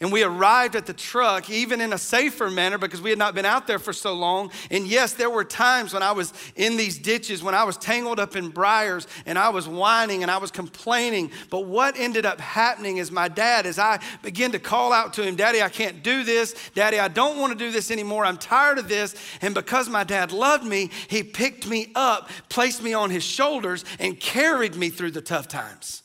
And 0.00 0.12
we 0.12 0.22
arrived 0.22 0.76
at 0.76 0.86
the 0.86 0.92
truck 0.92 1.50
even 1.50 1.80
in 1.80 1.92
a 1.92 1.98
safer 1.98 2.50
manner 2.50 2.78
because 2.78 3.00
we 3.00 3.10
had 3.10 3.18
not 3.18 3.34
been 3.34 3.44
out 3.44 3.66
there 3.66 3.78
for 3.78 3.92
so 3.92 4.14
long. 4.14 4.50
And 4.70 4.86
yes, 4.86 5.14
there 5.14 5.30
were 5.30 5.44
times 5.44 5.92
when 5.92 6.02
I 6.02 6.12
was 6.12 6.32
in 6.56 6.76
these 6.76 6.98
ditches, 6.98 7.42
when 7.42 7.54
I 7.54 7.64
was 7.64 7.76
tangled 7.76 8.20
up 8.20 8.36
in 8.36 8.50
briars 8.50 9.06
and 9.26 9.38
I 9.38 9.48
was 9.48 9.66
whining 9.66 10.22
and 10.22 10.30
I 10.30 10.38
was 10.38 10.50
complaining. 10.50 11.30
But 11.50 11.66
what 11.66 11.98
ended 11.98 12.26
up 12.26 12.40
happening 12.40 12.98
is 12.98 13.10
my 13.10 13.28
dad, 13.28 13.66
as 13.66 13.78
I 13.78 14.00
began 14.22 14.52
to 14.52 14.58
call 14.58 14.92
out 14.92 15.14
to 15.14 15.22
him, 15.22 15.36
Daddy, 15.36 15.62
I 15.62 15.68
can't 15.68 16.02
do 16.02 16.24
this. 16.24 16.54
Daddy, 16.74 16.98
I 16.98 17.08
don't 17.08 17.38
want 17.38 17.52
to 17.52 17.58
do 17.58 17.70
this 17.70 17.90
anymore. 17.90 18.24
I'm 18.24 18.38
tired 18.38 18.78
of 18.78 18.88
this. 18.88 19.14
And 19.42 19.54
because 19.54 19.88
my 19.88 20.04
dad 20.04 20.32
loved 20.32 20.64
me, 20.64 20.90
he 21.08 21.22
picked 21.22 21.66
me 21.66 21.90
up, 21.94 22.30
placed 22.48 22.82
me 22.82 22.94
on 22.94 23.10
his 23.10 23.24
shoulders, 23.24 23.84
and 23.98 24.18
carried 24.20 24.76
me 24.76 24.90
through 24.90 25.12
the 25.12 25.22
tough 25.22 25.48
times. 25.48 26.02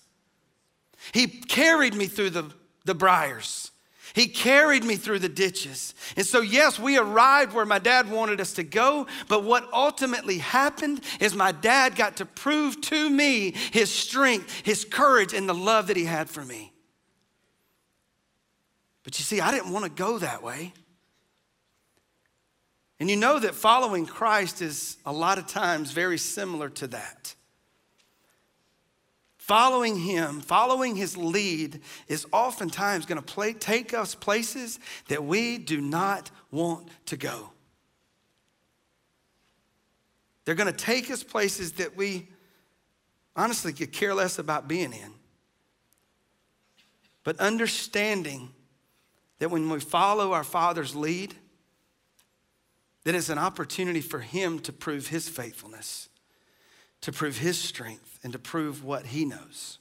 He 1.12 1.28
carried 1.28 1.94
me 1.96 2.08
through 2.08 2.30
the, 2.30 2.52
the 2.86 2.96
briars. 2.96 3.72
He 4.14 4.28
carried 4.28 4.84
me 4.84 4.96
through 4.96 5.20
the 5.20 5.30
ditches. 5.30 5.96
And 6.16 6.26
so, 6.26 6.42
yes, 6.42 6.78
we 6.78 6.98
arrived 6.98 7.54
where 7.54 7.66
my 7.66 7.80
dad 7.80 8.12
wanted 8.12 8.40
us 8.40 8.54
to 8.54 8.64
go, 8.64 9.08
but 9.28 9.44
what 9.44 9.68
ultimately 9.74 10.38
happened 10.38 11.02
is 11.20 11.34
my 11.34 11.52
dad 11.52 11.96
got 11.96 12.18
to 12.18 12.26
prove 12.26 12.80
to 12.82 13.10
me 13.10 13.56
his 13.72 13.92
strength, 13.92 14.62
his 14.64 14.86
courage, 14.86 15.34
and 15.34 15.50
the 15.50 15.54
love 15.54 15.88
that 15.88 15.98
he 15.98 16.06
had 16.06 16.30
for 16.30 16.46
me. 16.46 16.72
But 19.04 19.18
you 19.18 19.24
see, 19.24 19.42
I 19.42 19.52
didn't 19.52 19.74
want 19.74 19.86
to 19.86 19.92
go 19.92 20.20
that 20.20 20.44
way. 20.44 20.74
And 23.00 23.10
you 23.10 23.16
know 23.16 23.40
that 23.40 23.56
following 23.56 24.06
Christ 24.06 24.62
is 24.62 24.98
a 25.06 25.12
lot 25.12 25.40
of 25.40 25.48
times 25.48 25.92
very 25.92 26.20
similar 26.20 26.70
to 26.70 26.88
that. 26.88 27.34
Following 29.54 30.00
him, 30.00 30.42
following 30.42 30.96
his 30.96 31.16
lead, 31.16 31.82
is 32.08 32.26
oftentimes 32.32 33.06
going 33.06 33.22
to 33.22 33.54
take 33.54 33.94
us 33.94 34.16
places 34.16 34.80
that 35.10 35.24
we 35.24 35.60
do 35.60 35.80
not 35.80 36.32
want 36.50 36.88
to 37.06 37.18
go. 37.18 37.52
They're 40.44 40.56
going 40.56 40.74
to 40.74 40.86
take 40.86 41.12
us 41.12 41.22
places 41.22 41.74
that 41.74 41.96
we 41.96 42.30
honestly 43.36 43.74
could 43.74 43.92
care 43.92 44.16
less 44.16 44.40
about 44.40 44.68
being 44.68 44.92
in. 44.92 45.12
But 47.24 47.40
understanding 47.40 48.50
that 49.38 49.52
when 49.52 49.70
we 49.70 49.80
follow 49.80 50.34
our 50.34 50.44
Father's 50.44 50.96
lead, 50.96 51.36
that 53.04 53.14
it's 53.14 53.30
an 53.30 53.38
opportunity 53.38 54.02
for 54.02 54.18
Him 54.18 54.58
to 54.62 54.74
prove 54.74 55.10
His 55.10 55.30
faithfulness, 55.30 56.10
to 57.04 57.12
prove 57.12 57.38
His 57.38 57.58
strength 57.58 58.18
and 58.24 58.32
to 58.32 58.40
prove 58.40 58.84
what 58.84 59.08
He 59.08 59.26
knows. 59.26 59.78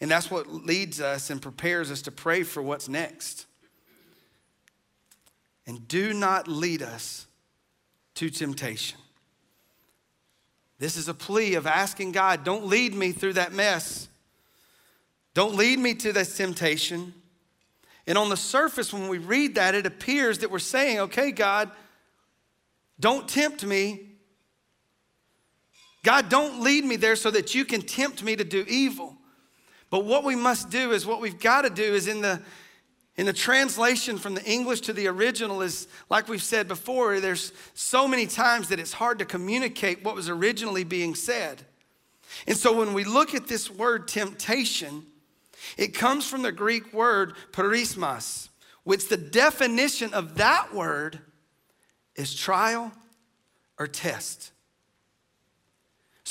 And 0.00 0.10
that's 0.10 0.30
what 0.30 0.48
leads 0.48 1.00
us 1.00 1.30
and 1.30 1.40
prepares 1.40 1.90
us 1.90 2.02
to 2.02 2.10
pray 2.10 2.42
for 2.42 2.60
what's 2.60 2.88
next. 2.88 3.46
And 5.66 5.86
do 5.86 6.12
not 6.12 6.48
lead 6.48 6.82
us 6.82 7.26
to 8.16 8.28
temptation. 8.28 8.98
This 10.80 10.96
is 10.96 11.08
a 11.08 11.14
plea 11.14 11.54
of 11.54 11.66
asking 11.66 12.10
God, 12.12 12.42
don't 12.42 12.66
lead 12.66 12.92
me 12.92 13.12
through 13.12 13.34
that 13.34 13.52
mess. 13.52 14.08
Don't 15.32 15.54
lead 15.54 15.78
me 15.78 15.94
to 15.94 16.12
this 16.12 16.36
temptation. 16.36 17.14
And 18.06 18.18
on 18.18 18.30
the 18.30 18.36
surface, 18.36 18.92
when 18.92 19.06
we 19.08 19.18
read 19.18 19.54
that, 19.54 19.76
it 19.76 19.86
appears 19.86 20.40
that 20.40 20.50
we're 20.50 20.58
saying, 20.58 20.98
okay, 20.98 21.30
God, 21.30 21.70
don't 22.98 23.28
tempt 23.28 23.64
me 23.64 24.10
God, 26.04 26.28
don't 26.28 26.60
lead 26.60 26.84
me 26.84 26.96
there 26.96 27.16
so 27.16 27.30
that 27.30 27.54
you 27.54 27.64
can 27.64 27.80
tempt 27.80 28.22
me 28.22 28.36
to 28.36 28.44
do 28.44 28.64
evil. 28.68 29.16
But 29.90 30.04
what 30.04 30.22
we 30.22 30.36
must 30.36 30.70
do 30.70 30.92
is 30.92 31.06
what 31.06 31.20
we've 31.20 31.40
got 31.40 31.62
to 31.62 31.70
do 31.70 31.82
is 31.82 32.06
in 32.06 32.20
the 32.20 32.40
in 33.16 33.26
the 33.26 33.32
translation 33.32 34.18
from 34.18 34.34
the 34.34 34.44
English 34.44 34.80
to 34.82 34.92
the 34.92 35.06
original 35.06 35.62
is 35.62 35.86
like 36.10 36.28
we've 36.28 36.42
said 36.42 36.66
before, 36.66 37.20
there's 37.20 37.52
so 37.72 38.08
many 38.08 38.26
times 38.26 38.68
that 38.68 38.80
it's 38.80 38.92
hard 38.92 39.20
to 39.20 39.24
communicate 39.24 40.04
what 40.04 40.16
was 40.16 40.28
originally 40.28 40.82
being 40.82 41.14
said. 41.14 41.64
And 42.46 42.56
so 42.56 42.76
when 42.76 42.92
we 42.92 43.04
look 43.04 43.32
at 43.32 43.46
this 43.46 43.70
word 43.70 44.08
temptation, 44.08 45.06
it 45.78 45.94
comes 45.94 46.28
from 46.28 46.42
the 46.42 46.50
Greek 46.50 46.92
word 46.92 47.34
peirasmos, 47.52 48.48
which 48.82 49.08
the 49.08 49.16
definition 49.16 50.12
of 50.12 50.36
that 50.36 50.74
word 50.74 51.20
is 52.16 52.34
trial 52.34 52.90
or 53.78 53.86
test. 53.86 54.50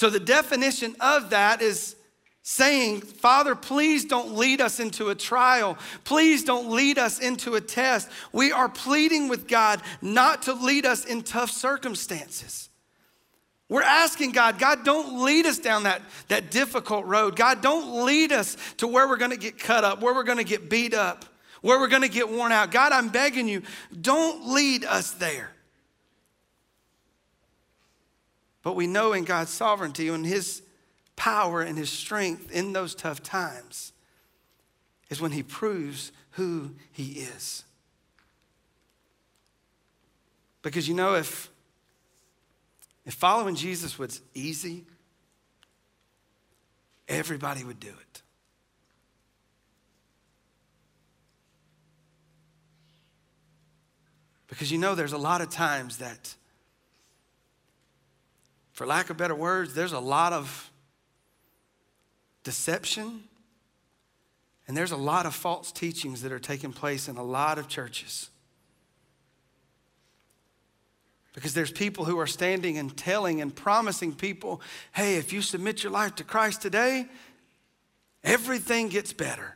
So 0.03 0.10
the 0.10 0.19
definition 0.19 0.98
of 1.00 1.29
that 1.29 1.62
is 1.62 1.95
saying, 2.41 3.00
Father, 3.00 3.55
please 3.55 4.03
don't 4.03 4.36
lead 4.36 4.60
us 4.60 4.81
into 4.81 5.07
a 5.07 5.15
trial. 5.15 5.77
Please 6.03 6.43
don't 6.43 6.72
lead 6.72 7.00
us 7.00 7.19
into 7.19 7.55
a 7.55 7.62
test. 7.62 8.10
We 8.33 8.51
are 8.51 8.67
pleading 8.67 9.29
with 9.29 9.48
God 9.48 9.81
not 10.01 10.41
to 10.41 10.53
lead 10.55 10.86
us 10.86 11.05
in 11.05 11.22
tough 11.22 11.51
circumstances. 11.51 12.67
We're 13.69 13.81
asking 13.83 14.33
God, 14.33 14.60
God, 14.60 14.83
don't 14.83 15.24
lead 15.24 15.45
us 15.45 15.57
down 15.57 15.83
that, 15.83 16.01
that 16.27 16.51
difficult 16.51 17.05
road. 17.05 17.38
God, 17.38 17.62
don't 17.62 18.03
lead 18.03 18.33
us 18.33 18.57
to 18.79 18.88
where 18.88 19.07
we're 19.07 19.15
gonna 19.15 19.38
get 19.38 19.57
cut 19.57 19.86
up, 19.86 20.01
where 20.01 20.13
we're 20.13 20.24
gonna 20.24 20.43
get 20.43 20.69
beat 20.69 20.93
up, 20.93 21.24
where 21.62 21.79
we're 21.79 21.88
gonna 21.88 22.10
get 22.10 22.29
worn 22.29 22.51
out. 22.51 22.72
God, 22.72 22.91
I'm 22.91 23.07
begging 23.07 23.48
you, 23.48 23.62
don't 24.01 24.50
lead 24.50 24.83
us 24.83 25.12
there. 25.12 25.53
But 28.63 28.75
we 28.75 28.88
know 28.88 29.12
in 29.13 29.25
God's 29.25 29.51
sovereignty 29.51 30.08
and 30.08 30.25
His 30.25 30.63
power 31.15 31.62
and 31.62 31.77
His 31.77 31.89
strength 31.89 32.50
in 32.50 32.74
those 32.74 32.96
tough 32.96 33.22
times 33.22 33.91
is 35.10 35.22
when 35.22 35.32
He 35.32 35.43
proves 35.43 36.12
who 36.32 36.72
He 36.91 37.12
is. 37.12 37.65
Because 40.62 40.88
you 40.88 40.96
know, 40.96 41.15
if, 41.15 41.51
if 43.05 43.13
following 43.13 43.55
Jesus 43.55 44.00
was 44.00 44.22
easy, 44.34 44.86
everybody 47.10 47.65
would 47.65 47.82
do 47.82 47.89
it. 47.89 48.22
Because 54.48 54.72
you 54.72 54.77
know, 54.77 54.96
there's 54.96 55.13
a 55.13 55.17
lot 55.17 55.41
of 55.41 55.50
times 55.50 55.98
that 55.98 56.36
for 58.74 58.86
lack 58.86 59.10
of 59.10 59.18
better 59.18 59.36
words, 59.36 59.74
there's 59.74 59.94
a 59.94 60.00
lot 60.00 60.34
of 60.34 60.72
deception 62.44 63.24
and 64.68 64.75
there's 64.75 64.92
a 64.92 64.98
lot 64.98 65.25
of 65.25 65.36
false 65.36 65.72
teachings 65.72 66.22
that 66.22 66.32
are 66.32 66.39
taking 66.39 66.74
place 66.74 67.08
in 67.08 67.18
a 67.18 67.24
lot 67.24 67.58
of 67.58 67.68
churches. 67.68 68.30
Because 71.34 71.53
there's 71.53 71.72
people 71.72 72.06
who 72.06 72.20
are 72.20 72.27
standing 72.27 72.77
and 72.77 72.96
telling 72.96 73.42
and 73.42 73.56
promising 73.56 74.13
people, 74.13 74.62
hey, 74.94 75.15
if 75.15 75.34
you 75.34 75.42
submit 75.42 75.84
your 75.84 75.92
life 75.92 76.15
to 76.15 76.24
Christ 76.24 76.62
today, 76.62 77.08
everything 78.24 78.89
gets 78.89 79.13
better. 79.13 79.52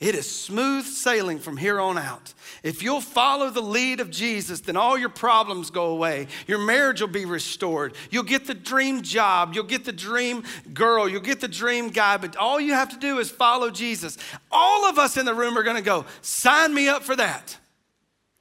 It 0.00 0.14
is 0.14 0.28
smooth 0.28 0.84
sailing 0.84 1.38
from 1.38 1.56
here 1.56 1.80
on 1.80 1.96
out. 1.96 2.34
If 2.62 2.82
you'll 2.82 3.00
follow 3.00 3.48
the 3.48 3.62
lead 3.62 4.00
of 4.00 4.10
Jesus, 4.10 4.60
then 4.60 4.76
all 4.76 4.98
your 4.98 5.08
problems 5.08 5.70
go 5.70 5.86
away. 5.86 6.26
Your 6.46 6.58
marriage 6.58 7.00
will 7.00 7.08
be 7.08 7.24
restored. 7.24 7.94
You'll 8.10 8.24
get 8.24 8.46
the 8.46 8.54
dream 8.54 9.02
job. 9.02 9.54
You'll 9.54 9.64
get 9.64 9.84
the 9.84 9.92
dream 9.92 10.42
girl. 10.72 11.08
You'll 11.08 11.20
get 11.20 11.40
the 11.40 11.48
dream 11.48 11.90
guy. 11.90 12.16
But 12.16 12.36
all 12.36 12.60
you 12.60 12.72
have 12.74 12.90
to 12.90 12.98
do 12.98 13.18
is 13.18 13.30
follow 13.30 13.70
Jesus. 13.70 14.18
All 14.50 14.84
of 14.84 14.98
us 14.98 15.16
in 15.16 15.26
the 15.26 15.34
room 15.34 15.56
are 15.56 15.62
going 15.62 15.76
to 15.76 15.82
go, 15.82 16.06
sign 16.22 16.74
me 16.74 16.88
up 16.88 17.04
for 17.04 17.14
that. 17.16 17.56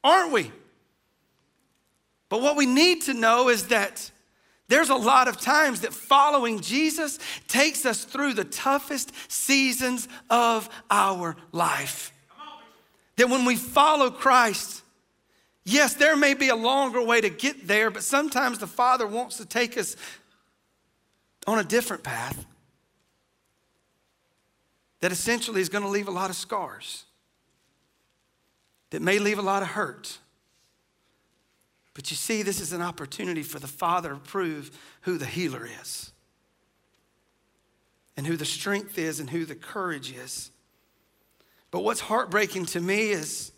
Aren't 0.03 0.33
we? 0.33 0.51
But 2.29 2.41
what 2.41 2.57
we 2.57 2.65
need 2.65 3.03
to 3.03 3.13
know 3.13 3.49
is 3.49 3.67
that 3.67 4.09
There's 4.69 4.89
a 4.89 4.95
lot 4.95 5.27
of 5.27 5.39
times 5.39 5.81
that 5.81 5.93
following 5.93 6.59
Jesus 6.61 7.19
takes 7.47 7.85
us 7.85 8.05
through 8.05 8.33
the 8.33 8.45
toughest 8.45 9.11
seasons 9.29 10.07
of 10.29 10.69
our 10.89 11.35
life. 11.51 12.11
That 13.17 13.29
when 13.29 13.45
we 13.45 13.55
follow 13.55 14.09
Christ, 14.09 14.81
yes, 15.65 15.95
there 15.95 16.15
may 16.15 16.33
be 16.33 16.49
a 16.49 16.55
longer 16.55 17.03
way 17.03 17.21
to 17.21 17.29
get 17.29 17.67
there, 17.67 17.91
but 17.91 18.03
sometimes 18.03 18.59
the 18.59 18.67
Father 18.67 19.05
wants 19.05 19.37
to 19.37 19.45
take 19.45 19.77
us 19.77 19.95
on 21.45 21.59
a 21.59 21.63
different 21.63 22.03
path 22.03 22.45
that 25.01 25.11
essentially 25.11 25.59
is 25.59 25.67
going 25.67 25.83
to 25.83 25.89
leave 25.89 26.07
a 26.07 26.11
lot 26.11 26.29
of 26.29 26.35
scars, 26.37 27.03
that 28.91 29.01
may 29.01 29.19
leave 29.19 29.37
a 29.37 29.41
lot 29.43 29.61
of 29.61 29.67
hurt 29.67 30.17
but 31.93 32.09
you 32.09 32.17
see, 32.17 32.41
this 32.41 32.59
is 32.59 32.73
an 32.73 32.81
opportunity 32.81 33.43
for 33.43 33.59
the 33.59 33.67
Father 33.67 34.09
to 34.09 34.19
prove 34.19 34.71
who 35.01 35.17
the 35.17 35.25
healer 35.25 35.67
is, 35.81 36.11
and 38.17 38.25
who 38.25 38.35
the 38.35 38.45
strength 38.45 38.97
is, 38.97 39.19
and 39.19 39.29
who 39.29 39.45
the 39.45 39.55
courage 39.55 40.11
is. 40.11 40.51
But 41.71 41.83
what's 41.83 42.01
heartbreaking 42.01 42.65
to 42.67 42.81
me 42.81 43.09
is 43.09 43.51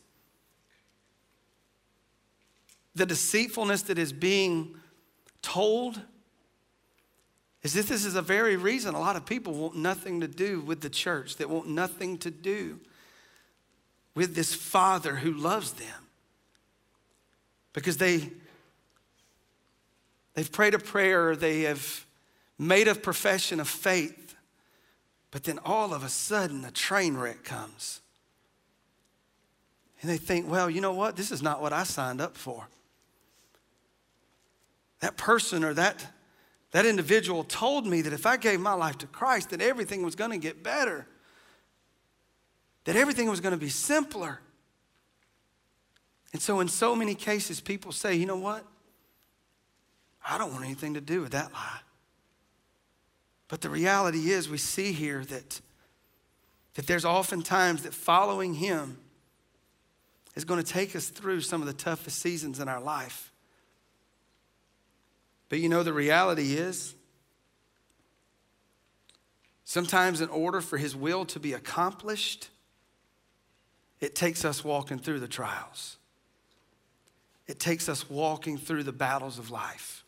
the 2.93 3.05
deceitfulness 3.05 3.83
that 3.83 3.97
is 3.97 4.13
being 4.13 4.75
told 5.41 6.01
is 7.61 7.73
that 7.73 7.87
this 7.87 8.05
is 8.05 8.15
a 8.15 8.21
very 8.21 8.57
reason 8.57 8.93
a 8.93 8.99
lot 8.99 9.15
of 9.15 9.25
people 9.25 9.53
want 9.53 9.75
nothing 9.75 10.21
to 10.21 10.27
do 10.27 10.61
with 10.61 10.81
the 10.81 10.89
church, 10.89 11.37
that 11.37 11.49
want 11.49 11.67
nothing 11.67 12.17
to 12.19 12.29
do 12.29 12.79
with 14.13 14.35
this 14.35 14.53
Father 14.53 15.15
who 15.15 15.33
loves 15.33 15.73
them 15.73 16.04
because 17.75 17.97
they 17.97 18.31
they've 20.33 20.51
prayed 20.51 20.73
a 20.73 20.79
prayer, 20.79 21.35
they 21.35 21.61
have 21.61 22.05
made 22.57 22.87
a 22.87 22.95
profession 22.95 23.59
of 23.59 23.67
faith, 23.67 24.35
but 25.29 25.43
then 25.43 25.59
all 25.63 25.93
of 25.93 26.03
a 26.03 26.09
sudden 26.09 26.63
a 26.63 26.71
train 26.71 27.15
wreck 27.17 27.43
comes. 27.43 27.99
And 30.01 30.09
they 30.09 30.17
think, 30.17 30.49
well, 30.49 30.69
you 30.69 30.81
know 30.81 30.93
what? 30.93 31.15
This 31.15 31.31
is 31.31 31.41
not 31.41 31.61
what 31.61 31.73
I 31.73 31.83
signed 31.83 32.21
up 32.21 32.37
for. 32.37 32.67
That 35.01 35.17
person 35.17 35.63
or 35.63 35.73
that, 35.73 36.05
that 36.71 36.85
individual 36.85 37.43
told 37.43 37.85
me 37.85 38.01
that 38.01 38.13
if 38.13 38.25
I 38.25 38.37
gave 38.37 38.59
my 38.59 38.73
life 38.73 38.97
to 38.99 39.07
Christ, 39.07 39.49
that 39.49 39.61
everything 39.61 40.03
was 40.03 40.15
going 40.15 40.31
to 40.31 40.37
get 40.37 40.63
better, 40.63 41.07
that 42.85 42.95
everything 42.95 43.29
was 43.29 43.41
going 43.41 43.53
to 43.53 43.59
be 43.59 43.69
simpler. 43.69 44.39
And 46.35 46.41
so, 46.41 46.59
in 46.59 46.67
so 46.67 46.97
many 46.97 47.15
cases, 47.15 47.61
people 47.61 47.93
say, 47.93 48.13
you 48.13 48.25
know 48.25 48.35
what? 48.35 48.65
I 50.27 50.37
don't 50.37 50.51
want 50.51 50.65
anything 50.65 50.95
to 50.95 50.99
do 50.99 51.21
with 51.21 51.31
that 51.31 51.53
lie. 51.53 51.79
But 53.47 53.61
the 53.61 53.69
reality 53.69 54.31
is, 54.31 54.49
we 54.49 54.57
see 54.57 54.91
here 54.91 55.23
that, 55.23 55.61
that 56.73 56.87
there's 56.87 57.05
often 57.05 57.41
times 57.41 57.83
that 57.83 57.93
following 57.93 58.55
Him 58.55 58.97
is 60.35 60.43
going 60.43 60.61
to 60.61 60.69
take 60.69 60.93
us 60.93 61.07
through 61.07 61.39
some 61.39 61.61
of 61.61 61.67
the 61.67 61.73
toughest 61.73 62.19
seasons 62.19 62.59
in 62.59 62.67
our 62.67 62.81
life. 62.81 63.31
But 65.47 65.59
you 65.59 65.69
know, 65.69 65.83
the 65.83 65.93
reality 65.93 66.55
is, 66.55 66.95
sometimes 69.63 70.19
in 70.19 70.27
order 70.27 70.59
for 70.59 70.75
His 70.75 70.97
will 70.97 71.23
to 71.27 71.39
be 71.39 71.53
accomplished, 71.53 72.49
it 74.01 74.15
takes 74.15 74.43
us 74.43 74.65
walking 74.65 74.99
through 74.99 75.21
the 75.21 75.29
trials. 75.29 75.95
It 77.47 77.59
takes 77.59 77.87
us 77.87 78.09
walking 78.09 78.57
through 78.57 78.83
the 78.83 78.91
battles 78.91 79.37
of 79.37 79.51
life. 79.51 80.03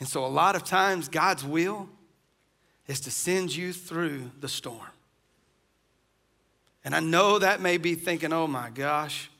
And 0.00 0.08
so, 0.08 0.24
a 0.24 0.28
lot 0.28 0.56
of 0.56 0.64
times, 0.64 1.08
God's 1.08 1.44
will 1.44 1.88
is 2.86 3.00
to 3.00 3.10
send 3.10 3.54
you 3.54 3.72
through 3.72 4.30
the 4.40 4.48
storm. 4.48 4.80
And 6.84 6.94
I 6.94 7.00
know 7.00 7.38
that 7.38 7.60
may 7.60 7.78
be 7.78 7.94
thinking, 7.94 8.32
oh 8.32 8.46
my 8.46 8.70
gosh. 8.70 9.30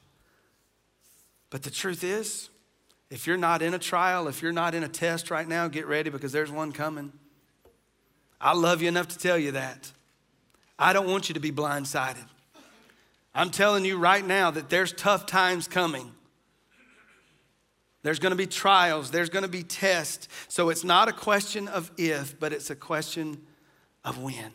But 1.50 1.62
the 1.62 1.70
truth 1.70 2.02
is, 2.02 2.48
if 3.10 3.26
you're 3.26 3.36
not 3.36 3.60
in 3.60 3.74
a 3.74 3.78
trial, 3.78 4.28
if 4.28 4.42
you're 4.42 4.52
not 4.52 4.74
in 4.74 4.82
a 4.82 4.88
test 4.88 5.30
right 5.30 5.46
now, 5.46 5.68
get 5.68 5.86
ready 5.86 6.10
because 6.10 6.32
there's 6.32 6.50
one 6.50 6.72
coming. 6.72 7.12
I 8.40 8.54
love 8.54 8.82
you 8.82 8.88
enough 8.88 9.08
to 9.08 9.18
tell 9.18 9.38
you 9.38 9.52
that. 9.52 9.92
I 10.78 10.92
don't 10.92 11.06
want 11.06 11.28
you 11.28 11.34
to 11.34 11.40
be 11.40 11.52
blindsided. 11.52 12.26
I'm 13.34 13.50
telling 13.50 13.84
you 13.84 13.98
right 13.98 14.24
now 14.24 14.50
that 14.50 14.70
there's 14.70 14.92
tough 14.92 15.26
times 15.26 15.68
coming. 15.68 16.12
There's 18.04 18.18
going 18.18 18.32
to 18.32 18.36
be 18.36 18.46
trials, 18.46 19.10
there's 19.10 19.30
going 19.30 19.44
to 19.44 19.48
be 19.48 19.62
tests. 19.62 20.28
So 20.48 20.68
it's 20.68 20.84
not 20.84 21.08
a 21.08 21.12
question 21.12 21.68
of 21.68 21.90
if, 21.96 22.38
but 22.38 22.52
it's 22.52 22.68
a 22.68 22.76
question 22.76 23.40
of 24.04 24.18
when. 24.18 24.52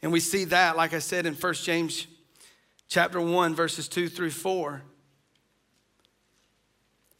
And 0.00 0.12
we 0.12 0.20
see 0.20 0.44
that, 0.44 0.76
like 0.76 0.94
I 0.94 1.00
said 1.00 1.26
in 1.26 1.34
1 1.34 1.54
James 1.54 2.06
chapter 2.88 3.20
1, 3.20 3.56
verses 3.56 3.88
2 3.88 4.08
through 4.08 4.30
4. 4.30 4.80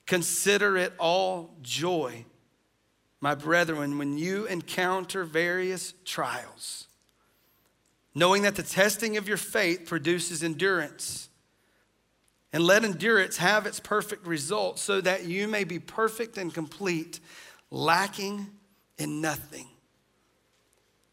Consider 0.06 0.76
it 0.76 0.92
all 0.96 1.56
joy, 1.60 2.24
my 3.20 3.34
brethren, 3.34 3.98
when 3.98 4.16
you 4.16 4.46
encounter 4.46 5.24
various 5.24 5.92
trials, 6.04 6.86
knowing 8.14 8.42
that 8.42 8.54
the 8.54 8.62
testing 8.62 9.16
of 9.16 9.26
your 9.26 9.36
faith 9.36 9.86
produces 9.86 10.44
endurance. 10.44 11.29
And 12.52 12.64
let 12.64 12.84
endurance 12.84 13.36
have 13.36 13.66
its 13.66 13.78
perfect 13.78 14.26
result, 14.26 14.78
so 14.78 15.00
that 15.00 15.24
you 15.24 15.46
may 15.46 15.64
be 15.64 15.78
perfect 15.78 16.36
and 16.36 16.52
complete, 16.52 17.20
lacking 17.70 18.48
in 18.98 19.20
nothing. 19.20 19.68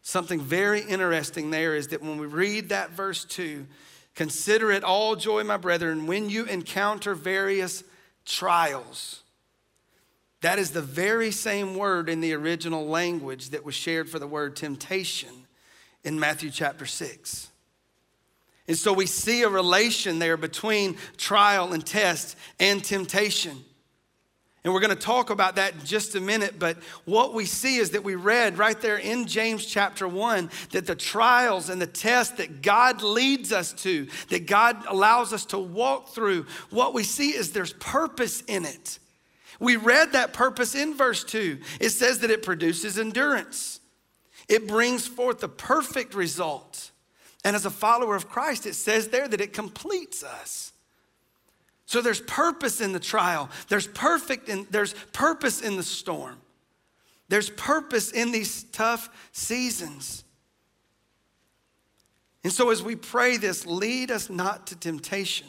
Something 0.02 0.40
very 0.40 0.80
interesting 0.80 1.50
there 1.50 1.76
is 1.76 1.88
that 1.88 2.02
when 2.02 2.18
we 2.18 2.26
read 2.26 2.70
that 2.70 2.90
verse 2.90 3.24
2, 3.24 3.66
consider 4.14 4.72
it 4.72 4.82
all 4.82 5.16
joy, 5.16 5.44
my 5.44 5.58
brethren, 5.58 6.06
when 6.06 6.28
you 6.30 6.44
encounter 6.46 7.14
various 7.14 7.84
trials. 8.24 9.22
That 10.40 10.58
is 10.58 10.70
the 10.70 10.82
very 10.82 11.30
same 11.30 11.74
word 11.74 12.08
in 12.08 12.20
the 12.20 12.32
original 12.32 12.86
language 12.86 13.50
that 13.50 13.64
was 13.64 13.74
shared 13.74 14.08
for 14.08 14.18
the 14.18 14.26
word 14.26 14.56
temptation 14.56 15.46
in 16.04 16.18
Matthew 16.18 16.50
chapter 16.50 16.86
6. 16.86 17.47
And 18.68 18.76
so 18.76 18.92
we 18.92 19.06
see 19.06 19.42
a 19.42 19.48
relation 19.48 20.18
there 20.18 20.36
between 20.36 20.98
trial 21.16 21.72
and 21.72 21.84
test 21.84 22.36
and 22.60 22.84
temptation. 22.84 23.64
And 24.62 24.74
we're 24.74 24.80
going 24.80 24.94
to 24.94 25.02
talk 25.02 25.30
about 25.30 25.56
that 25.56 25.72
in 25.72 25.84
just 25.86 26.14
a 26.14 26.20
minute. 26.20 26.58
But 26.58 26.76
what 27.06 27.32
we 27.32 27.46
see 27.46 27.76
is 27.76 27.90
that 27.90 28.04
we 28.04 28.16
read 28.16 28.58
right 28.58 28.78
there 28.78 28.98
in 28.98 29.26
James 29.26 29.64
chapter 29.64 30.06
1 30.06 30.50
that 30.72 30.86
the 30.86 30.94
trials 30.94 31.70
and 31.70 31.80
the 31.80 31.86
tests 31.86 32.36
that 32.36 32.60
God 32.60 33.02
leads 33.02 33.50
us 33.50 33.72
to, 33.84 34.08
that 34.28 34.46
God 34.46 34.84
allows 34.86 35.32
us 35.32 35.46
to 35.46 35.58
walk 35.58 36.08
through, 36.08 36.44
what 36.68 36.92
we 36.92 37.04
see 37.04 37.30
is 37.30 37.52
there's 37.52 37.72
purpose 37.74 38.42
in 38.42 38.66
it. 38.66 38.98
We 39.58 39.76
read 39.76 40.12
that 40.12 40.34
purpose 40.34 40.74
in 40.74 40.94
verse 40.94 41.24
2. 41.24 41.58
It 41.80 41.90
says 41.90 42.18
that 42.18 42.30
it 42.30 42.42
produces 42.42 42.98
endurance, 42.98 43.80
it 44.48 44.68
brings 44.68 45.06
forth 45.06 45.40
the 45.40 45.48
perfect 45.48 46.14
result. 46.14 46.90
And 47.44 47.54
as 47.54 47.64
a 47.64 47.70
follower 47.70 48.16
of 48.16 48.28
Christ, 48.28 48.66
it 48.66 48.74
says 48.74 49.08
there 49.08 49.28
that 49.28 49.40
it 49.40 49.52
completes 49.52 50.22
us. 50.22 50.72
So 51.86 52.02
there's 52.02 52.20
purpose 52.20 52.80
in 52.80 52.92
the 52.92 53.00
trial. 53.00 53.48
There's 53.68 53.86
perfect 53.86 54.48
in, 54.48 54.66
there's 54.70 54.94
purpose 55.12 55.62
in 55.62 55.76
the 55.76 55.82
storm. 55.82 56.36
There's 57.28 57.50
purpose 57.50 58.10
in 58.10 58.32
these 58.32 58.64
tough 58.64 59.08
seasons. 59.32 60.24
And 62.44 62.52
so 62.52 62.70
as 62.70 62.82
we 62.82 62.96
pray 62.96 63.36
this, 63.36 63.66
lead 63.66 64.10
us 64.10 64.30
not 64.30 64.66
to 64.68 64.76
temptation. 64.76 65.48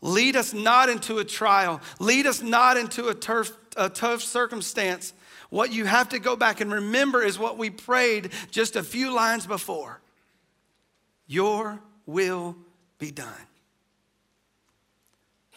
Lead 0.00 0.36
us 0.36 0.52
not 0.54 0.88
into 0.88 1.18
a 1.18 1.24
trial. 1.24 1.80
Lead 1.98 2.26
us 2.26 2.42
not 2.42 2.76
into 2.76 3.08
a, 3.08 3.14
turf, 3.14 3.56
a 3.76 3.88
tough 3.88 4.22
circumstance. 4.22 5.12
What 5.50 5.72
you 5.72 5.86
have 5.86 6.10
to 6.10 6.18
go 6.18 6.36
back 6.36 6.60
and 6.60 6.72
remember 6.72 7.22
is 7.22 7.38
what 7.38 7.58
we 7.58 7.70
prayed 7.70 8.30
just 8.50 8.76
a 8.76 8.82
few 8.82 9.12
lines 9.12 9.46
before. 9.46 10.00
Your 11.28 11.78
will 12.06 12.56
be 12.98 13.12
done. 13.12 13.28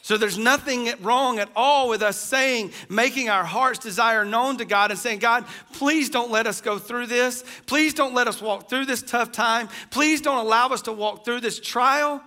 So 0.03 0.17
there's 0.17 0.37
nothing 0.37 0.89
wrong 1.01 1.39
at 1.39 1.49
all 1.55 1.87
with 1.87 2.01
us 2.01 2.19
saying, 2.19 2.73
making 2.89 3.29
our 3.29 3.43
heart's 3.43 3.79
desire 3.79 4.25
known 4.25 4.57
to 4.57 4.65
God 4.65 4.91
and 4.91 4.99
saying, 4.99 5.19
God, 5.19 5.45
please 5.73 6.09
don't 6.09 6.31
let 6.31 6.47
us 6.47 6.59
go 6.59 6.79
through 6.79 7.05
this. 7.05 7.43
Please 7.67 7.93
don't 7.93 8.13
let 8.13 8.27
us 8.27 8.41
walk 8.41 8.67
through 8.67 8.85
this 8.85 9.01
tough 9.01 9.31
time. 9.31 9.69
Please 9.91 10.19
don't 10.19 10.43
allow 10.43 10.67
us 10.69 10.81
to 10.83 10.91
walk 10.91 11.23
through 11.23 11.39
this 11.39 11.59
trial. 11.59 12.21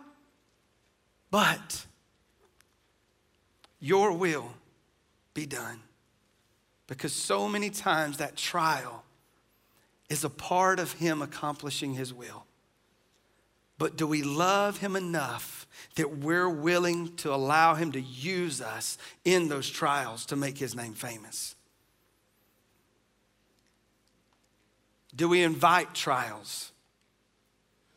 But 1.31 1.85
your 3.81 4.13
will 4.13 4.51
be 5.35 5.47
done. 5.47 5.81
Because 6.87 7.13
so 7.13 7.49
many 7.49 7.71
times 7.71 8.19
that 8.19 8.37
trial 8.37 9.05
is 10.09 10.23
a 10.23 10.31
part 10.31 10.79
of 10.79 10.93
Him 10.93 11.23
accomplishing 11.23 11.95
His 11.95 12.15
will. 12.15 12.47
But 13.79 13.97
do 13.97 14.07
we 14.07 14.23
love 14.23 14.79
him 14.79 14.97
enough 14.97 15.65
that 15.97 16.19
we're 16.19 16.49
willing 16.49 17.15
to 17.17 17.33
allow 17.33 17.75
Him 17.75 17.93
to 17.93 18.01
use 18.01 18.61
us 18.61 18.99
in 19.25 19.49
those 19.49 19.69
trials 19.71 20.27
to 20.27 20.37
make 20.37 20.59
His 20.59 20.75
name 20.75 20.95
famous? 20.95 21.55
Do 25.15 25.29
we 25.29 25.43
invite 25.43 25.95
trials 25.95 26.73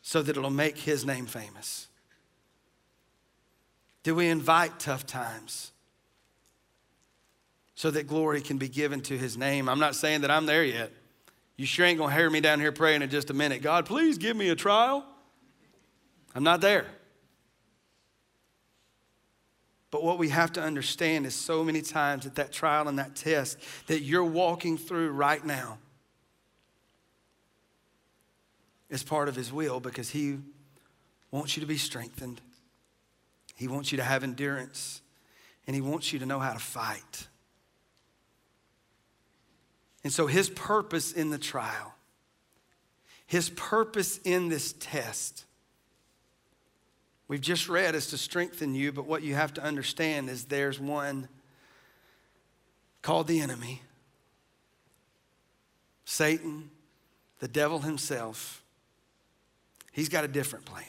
so 0.02 0.22
that 0.22 0.38
it'll 0.38 0.50
make 0.50 0.78
His 0.78 1.06
name 1.06 1.26
famous? 1.26 1.88
Do 4.04 4.16
we 4.16 4.28
invite 4.28 4.80
tough 4.80 5.06
times 5.06 5.72
so 7.76 7.92
that 7.92 8.08
glory 8.08 8.42
can 8.42 8.58
be 8.58 8.70
given 8.70 9.02
to 9.02 9.18
His 9.18 9.38
name? 9.38 9.68
I'm 9.68 9.80
not 9.80 9.96
saying 9.96 10.22
that 10.22 10.32
I'm 10.32 10.46
there 10.46 10.64
yet. 10.64 10.92
You 11.56 11.66
sure 11.66 11.88
ain't 11.88 11.98
gonna 11.98 12.14
hear 12.14 12.30
me 12.30 12.40
down 12.40 12.60
here 12.60 12.72
praying 12.72 13.02
in 13.02 13.10
just 13.10 13.32
a 13.32 13.34
minute. 13.34 13.64
God, 13.64 13.88
please 13.88 14.20
give 14.20 14.38
me 14.38 14.50
a 14.50 14.56
trial. 14.56 15.04
I'm 16.38 16.44
not 16.44 16.62
there. 16.62 16.86
But 19.90 20.04
what 20.04 20.20
we 20.20 20.30
have 20.30 20.54
to 20.54 20.62
understand 20.62 21.26
is 21.26 21.34
so 21.34 21.64
many 21.64 21.82
times 21.82 22.26
that 22.26 22.36
that 22.36 22.52
trial 22.52 22.88
and 22.88 23.00
that 23.00 23.16
test 23.16 23.58
that 23.88 24.02
you're 24.02 24.24
walking 24.24 24.78
through 24.78 25.10
right 25.10 25.44
now 25.44 25.80
is 28.88 29.02
part 29.02 29.30
of 29.30 29.36
His 29.36 29.52
will 29.52 29.80
because 29.80 30.12
He 30.12 30.38
wants 31.32 31.58
you 31.58 31.62
to 31.62 31.68
be 31.68 31.80
strengthened. 31.80 32.40
He 33.56 33.68
wants 33.68 33.92
you 33.92 33.98
to 33.98 34.04
have 34.04 34.24
endurance 34.24 35.02
and 35.66 35.76
He 35.76 35.82
wants 35.82 36.14
you 36.14 36.20
to 36.20 36.28
know 36.28 36.38
how 36.38 36.54
to 36.54 36.60
fight. 36.60 37.28
And 40.04 40.14
so, 40.14 40.28
His 40.28 40.52
purpose 40.52 41.14
in 41.14 41.32
the 41.32 41.40
trial, 41.40 41.96
His 43.26 43.50
purpose 43.50 44.20
in 44.24 44.50
this 44.50 44.76
test, 44.80 45.46
we've 47.28 47.42
just 47.42 47.70
read 47.70 47.96
is 47.96 48.08
to 48.08 48.18
strengthen 48.18 48.76
you, 48.76 48.92
but 48.92 49.06
what 49.06 49.24
you 49.24 49.36
have 49.36 49.54
to 49.56 49.64
understand 49.64 50.30
is 50.30 50.46
there's 50.46 50.80
one 50.80 51.28
called 53.02 53.28
the 53.28 53.40
enemy, 53.40 53.82
Satan, 56.06 56.70
the 57.40 57.48
devil 57.48 57.80
himself. 57.80 58.64
He's 59.92 60.10
got 60.10 60.24
a 60.24 60.28
different 60.28 60.66
plan. 60.66 60.86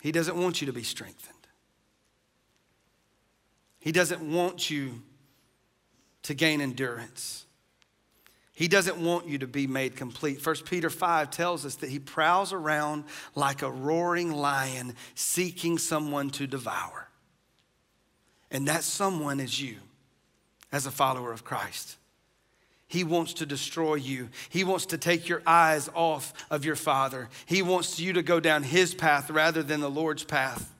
He 0.00 0.12
doesn't 0.12 0.36
want 0.36 0.60
you 0.60 0.66
to 0.66 0.72
be 0.72 0.82
strengthened. 0.82 1.34
He 3.80 3.92
doesn't 3.92 4.20
want 4.20 4.70
you 4.70 5.02
to 6.22 6.34
gain 6.34 6.60
endurance. 6.60 7.46
He 8.54 8.68
doesn't 8.68 8.98
want 8.98 9.26
you 9.26 9.38
to 9.38 9.48
be 9.48 9.66
made 9.66 9.96
complete. 9.96 10.44
1 10.44 10.56
Peter 10.64 10.88
5 10.88 11.30
tells 11.30 11.66
us 11.66 11.74
that 11.76 11.90
he 11.90 11.98
prowls 11.98 12.52
around 12.52 13.04
like 13.34 13.62
a 13.62 13.70
roaring 13.70 14.30
lion 14.30 14.94
seeking 15.16 15.76
someone 15.76 16.30
to 16.30 16.46
devour. 16.46 17.08
And 18.52 18.68
that 18.68 18.84
someone 18.84 19.40
is 19.40 19.60
you 19.60 19.76
as 20.70 20.86
a 20.86 20.92
follower 20.92 21.32
of 21.32 21.44
Christ. 21.44 21.96
He 22.86 23.02
wants 23.02 23.34
to 23.34 23.46
destroy 23.46 23.96
you. 23.96 24.28
He 24.50 24.62
wants 24.62 24.86
to 24.86 24.98
take 24.98 25.28
your 25.28 25.42
eyes 25.44 25.90
off 25.94 26.32
of 26.48 26.64
your 26.64 26.76
Father. 26.76 27.28
He 27.46 27.60
wants 27.60 27.98
you 27.98 28.12
to 28.12 28.22
go 28.22 28.38
down 28.38 28.62
His 28.62 28.94
path 28.94 29.30
rather 29.30 29.64
than 29.64 29.80
the 29.80 29.90
Lord's 29.90 30.22
path. 30.22 30.72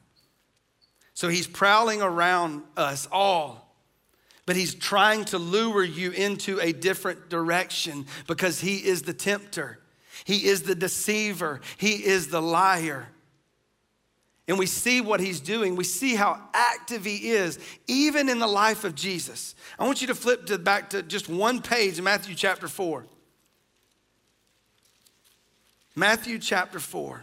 So 1.13 1.29
He's 1.29 1.49
prowling 1.49 2.03
around 2.03 2.63
us 2.77 3.09
all, 3.11 3.64
but 4.47 4.57
He's 4.57 4.75
trying 4.75 5.25
to 5.27 5.39
lure 5.39 5.85
you 5.85 6.11
into 6.11 6.61
a 6.61 6.73
different 6.73 7.29
direction 7.29 8.07
because 8.27 8.61
He 8.61 8.77
is 8.77 9.03
the 9.03 9.15
tempter, 9.15 9.79
He 10.25 10.47
is 10.47 10.63
the 10.63 10.75
deceiver, 10.75 11.61
He 11.77 12.05
is 12.05 12.29
the 12.29 12.43
liar 12.43 13.09
and 14.47 14.59
we 14.59 14.67
see 14.67 15.01
what 15.01 15.21
he's 15.21 15.41
doing. 15.41 15.75
We 15.75 15.85
see 15.85 16.15
how 16.15 16.39
active 16.53 17.05
he 17.05 17.31
is, 17.31 17.59
even 17.87 18.29
in 18.29 18.39
the 18.39 18.47
life 18.47 18.85
of 18.85 18.95
Jesus. 18.95 19.55
I 19.79 19.87
want 19.87 20.03
you 20.03 20.07
to 20.09 20.15
flip 20.15 20.47
to 20.47 20.59
back 20.59 20.91
to 20.91 21.03
just 21.03 21.29
one 21.29 21.63
page 21.63 21.99
in 21.99 22.05
Matthew 22.05 22.35
chapter 22.35 22.69
4. 22.69 23.05
Matthew 25.97 26.39
chapter 26.39 26.79
4. 26.79 27.23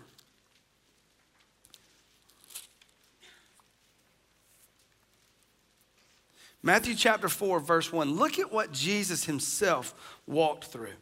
Matthew 6.64 6.96
chapter 6.96 7.28
4, 7.28 7.60
verse 7.60 7.92
1. 7.92 8.16
Look 8.16 8.38
at 8.38 8.52
what 8.52 8.72
Jesus 8.72 9.26
himself 9.26 9.94
walked 10.28 10.66
through. 10.66 10.94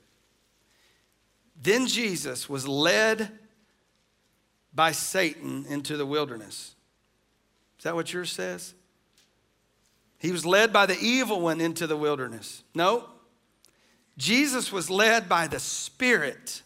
Then 1.62 1.88
Jesus 1.88 2.48
was 2.48 2.68
led 2.68 3.32
by 4.74 4.92
Satan 4.94 5.66
into 5.68 5.98
the 5.98 6.06
wilderness. 6.06 6.76
Is 7.78 7.84
that 7.84 7.96
what 7.96 8.14
yours 8.14 8.32
says? 8.32 8.74
He 10.20 10.32
was 10.32 10.46
led 10.46 10.72
by 10.72 10.86
the 10.86 10.98
evil 11.00 11.42
one 11.42 11.60
into 11.60 11.88
the 11.88 11.98
wilderness. 11.98 12.64
No. 12.74 13.06
Jesus 14.18 14.72
was 14.72 14.90
led 14.90 15.28
by 15.30 15.48
the 15.48 15.60
Spirit. 15.60 16.62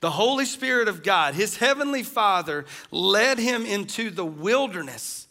The 0.00 0.10
Holy 0.10 0.44
Spirit 0.44 0.88
of 0.88 1.02
God, 1.02 1.34
his 1.34 1.56
heavenly 1.56 2.02
Father, 2.02 2.66
led 2.90 3.38
him 3.38 3.64
into 3.64 4.10
the 4.10 4.24
wilderness. 4.24 5.28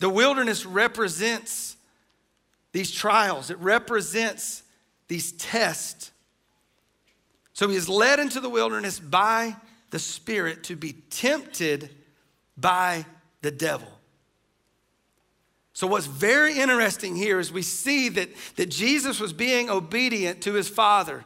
The 0.00 0.10
wilderness 0.10 0.66
represents 0.66 1.73
these 2.74 2.90
trials, 2.90 3.50
it 3.50 3.58
represents 3.58 4.64
these 5.06 5.30
tests. 5.32 6.10
So 7.52 7.68
he 7.68 7.76
is 7.76 7.88
led 7.88 8.18
into 8.18 8.40
the 8.40 8.48
wilderness 8.48 8.98
by 8.98 9.54
the 9.90 10.00
Spirit 10.00 10.64
to 10.64 10.74
be 10.74 10.92
tempted 11.08 11.88
by 12.56 13.06
the 13.42 13.52
devil. 13.52 13.86
So, 15.72 15.86
what's 15.86 16.06
very 16.06 16.58
interesting 16.58 17.14
here 17.14 17.38
is 17.38 17.52
we 17.52 17.62
see 17.62 18.08
that, 18.08 18.28
that 18.56 18.70
Jesus 18.70 19.20
was 19.20 19.32
being 19.32 19.70
obedient 19.70 20.42
to 20.42 20.54
his 20.54 20.68
Father. 20.68 21.24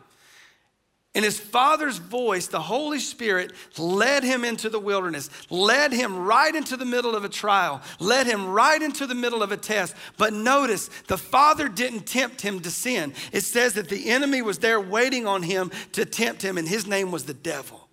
And 1.19 1.25
his 1.25 1.41
Father's 1.41 1.99
voice, 1.99 2.47
the 2.47 2.61
Holy 2.61 3.01
Spirit, 3.01 3.51
led 3.77 4.23
him 4.23 4.45
into 4.45 4.71
the 4.71 4.79
wilderness, 4.79 5.29
led 5.51 5.93
him 5.93 6.17
right 6.17 6.55
into 6.55 6.77
the 6.77 6.85
middle 6.85 7.17
of 7.17 7.25
a 7.25 7.29
trial, 7.29 7.83
led 7.99 8.29
him 8.29 8.47
right 8.47 8.81
into 8.81 9.05
the 9.05 9.17
middle 9.17 9.43
of 9.43 9.51
a 9.51 9.57
test. 9.57 9.97
But 10.17 10.33
notice, 10.33 10.89
the 11.09 11.19
Father 11.19 11.69
didn't 11.69 12.07
tempt 12.07 12.43
him 12.43 12.61
to 12.61 12.71
sin. 12.71 13.15
It 13.33 13.41
says 13.41 13.73
that 13.73 13.89
the 13.89 14.11
enemy 14.11 14.43
was 14.43 14.61
there 14.61 14.81
waiting 14.81 15.27
on 15.27 15.43
him 15.43 15.73
to 15.91 16.05
tempt 16.05 16.41
him, 16.41 16.57
and 16.57 16.69
his 16.69 16.87
name 16.87 17.11
was 17.11 17.25
the 17.25 17.35
devil. 17.35 17.88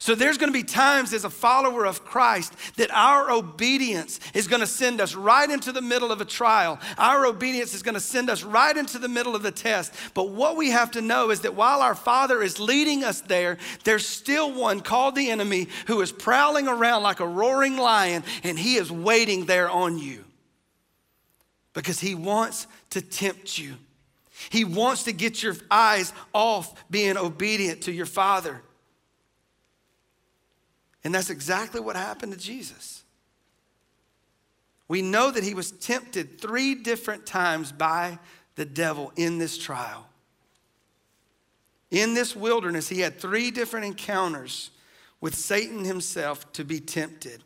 So 0.00 0.14
there's 0.14 0.38
going 0.38 0.50
to 0.50 0.58
be 0.58 0.64
times 0.64 1.12
as 1.12 1.24
a 1.24 1.30
follower 1.30 1.84
of 1.84 2.06
Christ 2.06 2.54
that 2.76 2.90
our 2.90 3.30
obedience 3.30 4.18
is 4.32 4.48
going 4.48 4.60
to 4.60 4.66
send 4.66 4.98
us 4.98 5.14
right 5.14 5.48
into 5.48 5.72
the 5.72 5.82
middle 5.82 6.10
of 6.10 6.22
a 6.22 6.24
trial. 6.24 6.80
Our 6.96 7.26
obedience 7.26 7.74
is 7.74 7.82
going 7.82 7.96
to 7.96 8.00
send 8.00 8.30
us 8.30 8.42
right 8.42 8.74
into 8.74 8.98
the 8.98 9.10
middle 9.10 9.36
of 9.36 9.42
the 9.42 9.50
test. 9.50 9.92
But 10.14 10.30
what 10.30 10.56
we 10.56 10.70
have 10.70 10.92
to 10.92 11.02
know 11.02 11.28
is 11.28 11.40
that 11.40 11.54
while 11.54 11.82
our 11.82 11.94
Father 11.94 12.42
is 12.42 12.58
leading 12.58 13.04
us 13.04 13.20
there, 13.20 13.58
there's 13.84 14.06
still 14.06 14.50
one 14.50 14.80
called 14.80 15.16
the 15.16 15.30
enemy 15.30 15.68
who 15.86 16.00
is 16.00 16.12
prowling 16.12 16.66
around 16.66 17.02
like 17.02 17.20
a 17.20 17.28
roaring 17.28 17.76
lion 17.76 18.24
and 18.42 18.58
he 18.58 18.76
is 18.76 18.90
waiting 18.90 19.44
there 19.44 19.68
on 19.68 19.98
you 19.98 20.24
because 21.74 22.00
he 22.00 22.14
wants 22.14 22.66
to 22.88 23.02
tempt 23.02 23.58
you. 23.58 23.74
He 24.48 24.64
wants 24.64 25.02
to 25.02 25.12
get 25.12 25.42
your 25.42 25.56
eyes 25.70 26.14
off 26.32 26.90
being 26.90 27.18
obedient 27.18 27.82
to 27.82 27.92
your 27.92 28.06
Father. 28.06 28.62
And 31.04 31.14
that's 31.14 31.30
exactly 31.30 31.80
what 31.80 31.96
happened 31.96 32.32
to 32.32 32.38
Jesus. 32.38 33.04
We 34.88 35.02
know 35.02 35.30
that 35.30 35.44
he 35.44 35.54
was 35.54 35.70
tempted 35.70 36.40
three 36.40 36.74
different 36.74 37.24
times 37.24 37.72
by 37.72 38.18
the 38.56 38.64
devil 38.64 39.12
in 39.16 39.38
this 39.38 39.56
trial. 39.56 40.06
In 41.90 42.14
this 42.14 42.36
wilderness, 42.36 42.88
he 42.88 43.00
had 43.00 43.18
three 43.18 43.50
different 43.50 43.86
encounters 43.86 44.70
with 45.20 45.34
Satan 45.34 45.84
himself 45.84 46.52
to 46.54 46.64
be 46.64 46.80
tempted. 46.80 47.42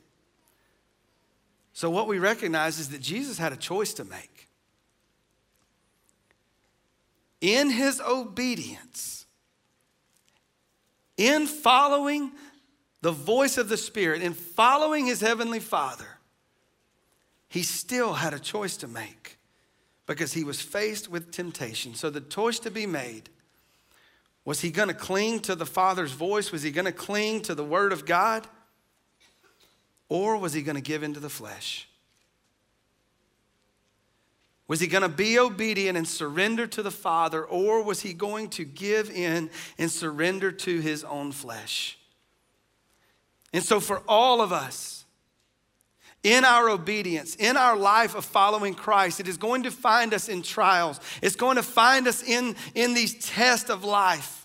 So, 1.73 1.91
what 1.91 2.07
we 2.07 2.19
recognize 2.19 2.79
is 2.79 2.91
that 2.91 3.01
Jesus 3.01 3.37
had 3.37 3.53
a 3.53 3.57
choice 3.57 3.95
to 3.95 4.05
make. 4.05 4.49
In 7.41 7.69
his 7.69 8.01
obedience, 8.01 9.27
in 11.17 11.47
following 11.47 12.33
the 13.05 13.13
voice 13.13 13.59
of 13.59 13.69
the 13.69 13.77
Spirit, 13.77 14.23
in 14.23 14.33
following 14.33 15.05
his 15.05 15.21
heavenly 15.21 15.61
Father, 15.61 16.09
he 17.49 17.63
still 17.63 18.15
had 18.15 18.33
a 18.33 18.39
choice 18.39 18.79
to 18.79 18.89
make 18.89 19.37
because 20.07 20.33
he 20.33 20.43
was 20.43 20.63
faced 20.63 21.11
with 21.11 21.31
temptation. 21.31 21.95
So 21.95 22.09
the 22.09 22.23
choice 22.23 22.59
to 22.61 22.71
be 22.71 22.87
made 22.87 23.29
was 24.47 24.63
he 24.63 24.71
going 24.71 24.89
to 24.89 24.95
cling 24.95 25.41
to 25.41 25.55
the 25.55 25.67
Father's 25.67 26.13
voice? 26.13 26.51
Was 26.51 26.63
he 26.63 26.71
going 26.71 26.87
to 26.87 26.93
cling 26.93 27.43
to 27.43 27.55
the 27.55 27.63
Word 27.63 27.93
of 27.93 28.07
God? 28.07 28.47
Or 30.09 30.39
was 30.39 30.55
he 30.55 30.63
going 30.63 30.77
to 30.77 30.83
give 30.83 31.03
into 31.03 31.21
the 31.21 31.29
flesh? 31.29 31.87
Was 34.67 34.81
he 34.81 34.87
going 34.87 35.03
to 35.03 35.11
be 35.11 35.39
obedient 35.39 35.99
and 35.99 36.09
surrender 36.09 36.67
to 36.69 36.83
the 36.83 36.91
Father, 36.91 37.45
or 37.45 37.85
was 37.85 38.01
he 38.01 38.15
going 38.15 38.49
to 38.49 38.65
give 38.65 39.11
in 39.11 39.51
and 39.77 39.91
surrender 39.91 40.51
to 40.51 40.81
his 40.81 41.05
own 41.05 41.33
flesh? 41.33 41.99
And 43.55 43.63
so, 43.63 43.79
for 43.79 44.03
all 44.09 44.43
of 44.43 44.53
us, 44.53 45.07
in 46.25 46.45
our 46.45 46.69
obedience, 46.69 47.37
in 47.37 47.57
our 47.57 47.77
life 47.77 48.17
of 48.17 48.25
following 48.25 48.75
Christ, 48.75 49.21
it 49.21 49.29
is 49.29 49.37
going 49.37 49.63
to 49.63 49.71
find 49.71 50.13
us 50.13 50.29
in 50.29 50.43
trials. 50.43 50.99
It's 51.23 51.37
going 51.37 51.57
to 51.57 51.63
find 51.63 52.09
us 52.09 52.23
in, 52.23 52.57
in 52.75 52.95
these 52.95 53.15
tests 53.25 53.71
of 53.71 53.85
life. 53.85 54.44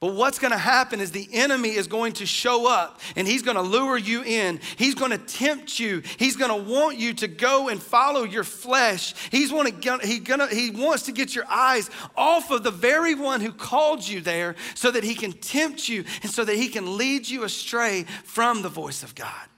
But 0.00 0.14
what's 0.14 0.38
going 0.38 0.52
to 0.52 0.58
happen 0.58 1.00
is 1.00 1.10
the 1.10 1.28
enemy 1.32 1.70
is 1.70 1.88
going 1.88 2.12
to 2.14 2.26
show 2.26 2.68
up 2.68 3.00
and 3.16 3.26
he's 3.26 3.42
going 3.42 3.56
to 3.56 3.62
lure 3.62 3.98
you 3.98 4.22
in. 4.22 4.60
He's 4.76 4.94
going 4.94 5.10
to 5.10 5.18
tempt 5.18 5.80
you. 5.80 6.02
He's 6.18 6.36
going 6.36 6.50
to 6.50 6.70
want 6.70 6.98
you 6.98 7.14
to 7.14 7.26
go 7.26 7.68
and 7.68 7.82
follow 7.82 8.22
your 8.22 8.44
flesh. 8.44 9.12
He's 9.32 9.52
want 9.52 9.82
to, 9.82 9.98
he, 10.06 10.20
gonna, 10.20 10.46
he 10.46 10.70
wants 10.70 11.04
to 11.04 11.12
get 11.12 11.34
your 11.34 11.46
eyes 11.48 11.90
off 12.16 12.52
of 12.52 12.62
the 12.62 12.70
very 12.70 13.16
one 13.16 13.40
who 13.40 13.50
called 13.50 14.06
you 14.06 14.20
there 14.20 14.54
so 14.76 14.92
that 14.92 15.02
he 15.02 15.16
can 15.16 15.32
tempt 15.32 15.88
you 15.88 16.04
and 16.22 16.30
so 16.30 16.44
that 16.44 16.54
he 16.54 16.68
can 16.68 16.96
lead 16.96 17.28
you 17.28 17.42
astray 17.42 18.04
from 18.22 18.62
the 18.62 18.68
voice 18.68 19.02
of 19.02 19.16
God. 19.16 19.48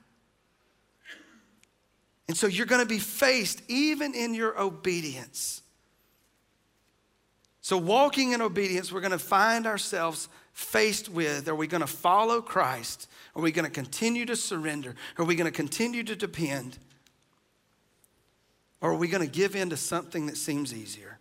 And 2.28 2.36
so 2.36 2.46
you're 2.46 2.64
going 2.64 2.80
to 2.80 2.88
be 2.88 2.98
faced 2.98 3.60
even 3.68 4.14
in 4.14 4.32
your 4.32 4.58
obedience 4.58 5.60
so, 7.62 7.76
walking 7.76 8.32
in 8.32 8.40
obedience, 8.40 8.90
we're 8.90 9.00
going 9.00 9.10
to 9.10 9.18
find 9.18 9.66
ourselves 9.66 10.28
faced 10.52 11.08
with 11.08 11.48
are 11.48 11.54
we 11.54 11.66
going 11.66 11.82
to 11.82 11.86
follow 11.86 12.40
Christ? 12.40 13.08
Are 13.36 13.42
we 13.42 13.52
going 13.52 13.66
to 13.66 13.70
continue 13.70 14.24
to 14.26 14.36
surrender? 14.36 14.94
Are 15.18 15.24
we 15.24 15.36
going 15.36 15.50
to 15.50 15.56
continue 15.56 16.02
to 16.04 16.16
depend? 16.16 16.78
Or 18.80 18.92
are 18.92 18.96
we 18.96 19.08
going 19.08 19.26
to 19.26 19.30
give 19.30 19.54
in 19.54 19.70
to 19.70 19.76
something 19.76 20.26
that 20.26 20.38
seems 20.38 20.72
easier? 20.72 21.18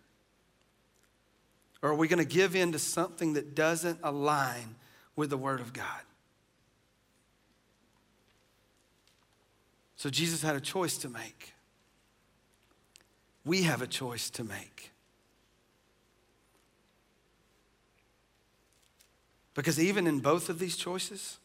Or 1.82 1.90
are 1.90 1.94
we 1.94 2.08
going 2.08 2.24
to 2.24 2.30
give 2.30 2.56
in 2.56 2.72
to 2.72 2.78
something 2.78 3.34
that 3.34 3.54
doesn't 3.54 3.98
align 4.02 4.76
with 5.16 5.30
the 5.30 5.36
Word 5.36 5.60
of 5.60 5.72
God? 5.72 5.84
So 9.96 10.08
Jesus 10.08 10.40
had 10.40 10.56
a 10.56 10.60
choice 10.60 10.96
to 10.98 11.10
make. 11.10 11.52
We 13.44 13.62
have 13.64 13.82
a 13.82 13.86
choice 13.86 14.30
to 14.30 14.44
make. 14.44 14.89
Because 19.54 19.80
even 19.80 20.06
in 20.06 20.20
both 20.20 20.48
of 20.48 20.58
these 20.58 20.76
choices, 20.76 21.38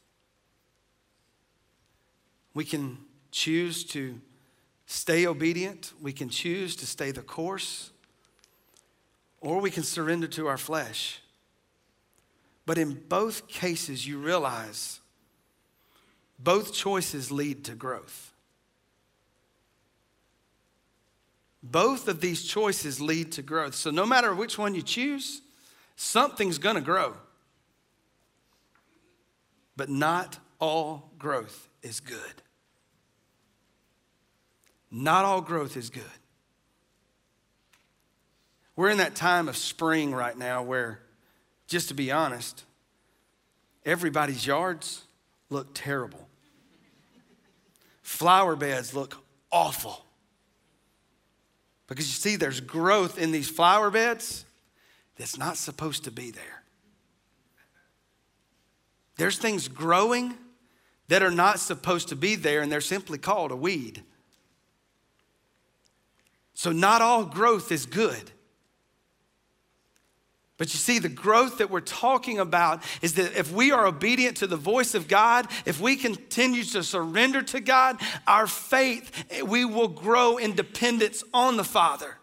we 2.53 2.63
can 2.63 2.97
choose 3.31 3.83
to 3.83 4.19
stay 4.85 5.25
obedient, 5.25 5.93
we 6.01 6.13
can 6.13 6.29
choose 6.29 6.75
to 6.77 6.85
stay 6.85 7.11
the 7.11 7.21
course, 7.21 7.91
or 9.41 9.59
we 9.59 9.71
can 9.71 9.83
surrender 9.83 10.27
to 10.27 10.47
our 10.47 10.57
flesh. 10.57 11.19
But 12.65 12.77
in 12.77 13.03
both 13.07 13.47
cases, 13.47 14.07
you 14.07 14.17
realize 14.17 14.99
both 16.39 16.73
choices 16.73 17.31
lead 17.31 17.63
to 17.65 17.75
growth. 17.75 18.33
Both 21.61 22.07
of 22.07 22.21
these 22.21 22.43
choices 22.43 23.01
lead 23.01 23.31
to 23.33 23.41
growth. 23.41 23.75
So 23.75 23.89
no 23.89 24.05
matter 24.05 24.33
which 24.35 24.57
one 24.57 24.75
you 24.75 24.81
choose, 24.81 25.41
something's 25.95 26.57
gonna 26.57 26.81
grow. 26.81 27.15
But 29.77 29.89
not 29.89 30.39
all 30.59 31.11
growth 31.19 31.69
is 31.81 31.99
good. 31.99 32.41
Not 34.91 35.25
all 35.25 35.41
growth 35.41 35.75
is 35.75 35.89
good. 35.89 36.03
We're 38.75 38.89
in 38.89 38.97
that 38.97 39.15
time 39.15 39.47
of 39.47 39.57
spring 39.57 40.13
right 40.13 40.37
now 40.37 40.63
where, 40.63 40.99
just 41.67 41.89
to 41.89 41.93
be 41.93 42.11
honest, 42.11 42.63
everybody's 43.85 44.45
yards 44.45 45.03
look 45.49 45.69
terrible. 45.73 46.27
Flower 48.01 48.55
beds 48.55 48.93
look 48.93 49.17
awful. 49.51 50.05
Because 51.87 52.07
you 52.07 52.13
see, 52.13 52.35
there's 52.35 52.59
growth 52.59 53.17
in 53.17 53.31
these 53.31 53.49
flower 53.49 53.89
beds 53.89 54.45
that's 55.17 55.37
not 55.37 55.57
supposed 55.57 56.03
to 56.05 56.11
be 56.11 56.31
there. 56.31 56.63
There's 59.17 59.37
things 59.37 59.67
growing 59.67 60.35
that 61.07 61.23
are 61.23 61.31
not 61.31 61.59
supposed 61.59 62.09
to 62.09 62.15
be 62.15 62.35
there, 62.35 62.61
and 62.61 62.71
they're 62.71 62.81
simply 62.81 63.17
called 63.17 63.51
a 63.51 63.55
weed. 63.55 64.03
So, 66.53 66.71
not 66.71 67.01
all 67.01 67.25
growth 67.25 67.71
is 67.71 67.85
good. 67.85 68.31
But 70.57 70.73
you 70.73 70.79
see, 70.79 70.99
the 70.99 71.09
growth 71.09 71.57
that 71.57 71.69
we're 71.69 71.81
talking 71.81 72.39
about 72.39 72.81
is 73.01 73.15
that 73.15 73.37
if 73.37 73.51
we 73.51 73.73
are 73.73 73.85
obedient 73.85 74.37
to 74.37 74.47
the 74.47 74.55
voice 74.55 74.95
of 74.95 75.09
God, 75.09 75.47
if 75.65 75.81
we 75.81 75.97
continue 75.97 76.63
to 76.63 76.81
surrender 76.81 77.41
to 77.41 77.59
God, 77.59 77.99
our 78.25 78.47
faith, 78.47 79.43
we 79.45 79.65
will 79.65 79.89
grow 79.89 80.37
in 80.37 80.55
dependence 80.55 81.25
on 81.33 81.57
the 81.57 81.65
Father. 81.65 82.17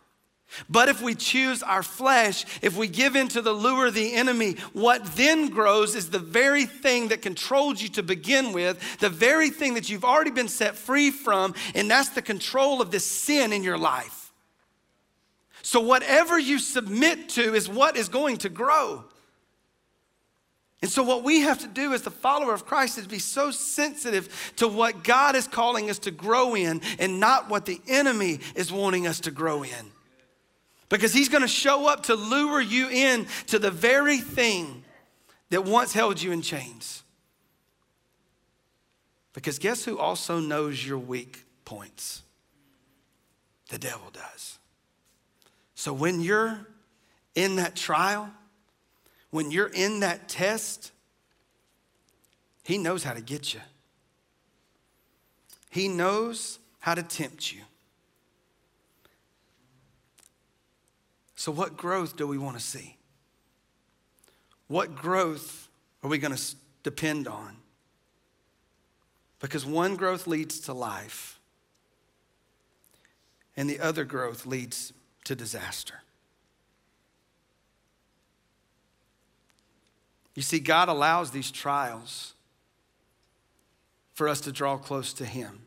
But 0.69 0.89
if 0.89 1.01
we 1.01 1.15
choose 1.15 1.63
our 1.63 1.83
flesh, 1.83 2.45
if 2.61 2.77
we 2.77 2.89
give 2.89 3.17
in 3.17 3.29
to 3.29 3.43
the 3.43 3.53
lure 3.53 3.87
of 3.87 3.95
the 3.95 4.15
enemy, 4.15 4.57
what 4.73 5.05
then 5.17 5.49
grows 5.49 5.95
is 5.95 6.11
the 6.11 6.19
very 6.19 6.67
thing 6.67 7.09
that 7.09 7.23
controlled 7.23 7.81
you 7.81 7.89
to 7.91 8.03
begin 8.03 8.53
with, 8.53 8.99
the 8.99 9.09
very 9.09 9.51
thing 9.51 9.75
that 9.75 9.89
you've 9.89 10.05
already 10.05 10.31
been 10.31 10.49
set 10.49 10.77
free 10.77 11.11
from, 11.11 11.55
and 11.75 11.91
that's 11.91 12.11
the 12.11 12.23
control 12.23 12.83
of 12.83 12.91
this 12.91 13.07
sin 13.07 13.53
in 13.53 13.63
your 13.63 13.79
life. 13.79 14.33
So, 15.63 15.81
whatever 15.81 16.39
you 16.39 16.59
submit 16.59 17.31
to 17.31 17.55
is 17.55 17.69
what 17.69 17.97
is 17.97 18.09
going 18.09 18.39
to 18.39 18.49
grow. 18.49 19.05
And 20.83 20.91
so, 20.91 21.05
what 21.05 21.23
we 21.23 21.43
have 21.43 21.61
to 21.61 21.69
do 21.69 21.95
as 21.95 22.03
the 22.03 22.11
follower 22.11 22.53
of 22.53 22.67
Christ 22.67 22.99
is 22.99 23.07
be 23.07 23.21
so 23.21 23.53
sensitive 23.53 24.53
to 24.57 24.67
what 24.67 25.05
God 25.05 25.37
is 25.37 25.47
calling 25.47 25.89
us 25.89 26.01
to 26.01 26.11
grow 26.11 26.57
in 26.57 26.83
and 26.99 27.21
not 27.21 27.49
what 27.49 27.65
the 27.65 27.81
enemy 27.87 28.41
is 28.57 28.73
wanting 28.73 29.07
us 29.07 29.21
to 29.21 29.31
grow 29.31 29.63
in 29.63 29.93
because 30.93 31.15
he's 31.15 31.31
going 31.31 31.41
to 31.41 31.49
show 31.49 31.89
up 31.89 32.03
to 32.03 32.15
lure 32.15 32.61
you 32.61 32.87
in 32.91 33.27
to 33.47 33.59
the 33.59 33.71
very 33.71 34.19
thing 34.19 34.85
that 35.49 35.65
once 35.65 35.95
held 35.95 36.21
you 36.21 36.33
in 36.33 36.43
chains. 36.43 37.03
Because 39.33 39.59
guess 39.59 39.87
who 39.87 39.99
also 39.99 40.39
knows 40.39 40.87
your 40.87 40.99
weak 40.99 41.47
points? 41.65 42.23
The 43.71 43.79
devil 43.79 44.11
does. 44.13 44.59
So 45.75 45.95
when 45.95 46.21
you're 46.21 46.61
in 47.35 47.57
that 47.57 47.75
trial, 47.75 48.29
when 49.31 49.51
you're 49.51 49.73
in 49.73 50.01
that 50.01 50.29
test, 50.29 50.93
he 52.65 52.77
knows 52.77 53.03
how 53.03 53.15
to 53.15 53.23
get 53.23 53.55
you. 53.55 53.61
He 55.71 55.89
knows 55.89 56.59
how 56.81 56.95
to 56.95 57.03
tempt 57.03 57.51
you. 57.51 57.63
So, 61.43 61.51
what 61.51 61.77
growth 61.77 62.17
do 62.17 62.25
we 62.29 62.39
want 62.39 62.57
to 62.57 62.63
see? 62.63 62.99
What 64.69 64.95
growth 64.95 65.69
are 66.05 66.09
we 66.09 66.19
going 66.19 66.37
to 66.37 66.55
depend 66.85 67.27
on? 67.27 67.57
Because 69.41 69.67
one 69.67 69.97
growth 69.97 70.29
leads 70.29 70.61
to 70.61 70.73
life, 70.73 71.41
and 73.57 73.69
the 73.69 73.81
other 73.81 74.05
growth 74.05 74.47
leads 74.47 74.93
to 75.25 75.35
disaster. 75.35 76.05
You 80.37 80.43
see, 80.43 80.61
God 80.61 80.89
allows 80.89 81.33
these 81.33 81.51
trials 81.51 82.35
for 84.15 84.29
us 84.29 84.41
to 84.43 84.53
draw 84.53 84.77
close 84.77 85.13
to 85.15 85.25
Him. 85.25 85.67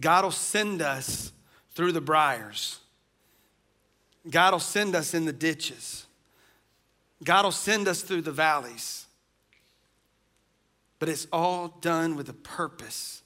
God 0.00 0.24
will 0.24 0.30
send 0.30 0.80
us 0.80 1.30
through 1.74 1.92
the 1.92 2.00
briars. 2.00 2.80
God 4.30 4.52
will 4.52 4.60
send 4.60 4.94
us 4.94 5.12
in 5.14 5.24
the 5.24 5.32
ditches. 5.32 6.06
God 7.22 7.44
will 7.44 7.52
send 7.52 7.88
us 7.88 8.02
through 8.02 8.22
the 8.22 8.32
valleys. 8.32 9.06
But 10.98 11.08
it's 11.08 11.26
all 11.32 11.68
done 11.80 12.16
with 12.16 12.28
a 12.28 12.34
purpose 12.34 13.22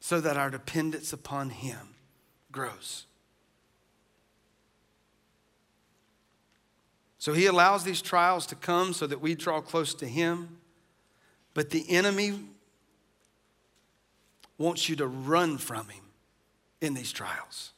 so 0.00 0.20
that 0.20 0.36
our 0.36 0.50
dependence 0.50 1.12
upon 1.12 1.50
Him 1.50 1.94
grows. 2.52 3.06
So 7.18 7.32
He 7.32 7.46
allows 7.46 7.84
these 7.84 8.00
trials 8.00 8.46
to 8.46 8.54
come 8.54 8.92
so 8.92 9.06
that 9.06 9.20
we 9.20 9.34
draw 9.34 9.60
close 9.60 9.94
to 9.96 10.06
Him. 10.06 10.58
But 11.52 11.70
the 11.70 11.88
enemy 11.90 12.38
wants 14.56 14.88
you 14.88 14.96
to 14.96 15.06
run 15.06 15.58
from 15.58 15.88
Him 15.88 16.03
in 16.80 16.94
these 16.94 17.12
trials. 17.12 17.72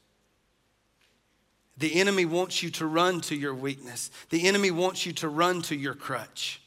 The 1.78 2.00
enemy 2.00 2.24
wants 2.24 2.62
you 2.62 2.70
to 2.70 2.86
run 2.86 3.20
to 3.22 3.36
your 3.36 3.54
weakness. 3.54 4.10
The 4.30 4.46
enemy 4.48 4.70
wants 4.70 5.04
you 5.04 5.12
to 5.14 5.28
run 5.28 5.62
to 5.62 5.76
your 5.76 5.94
crutch. 5.94 6.60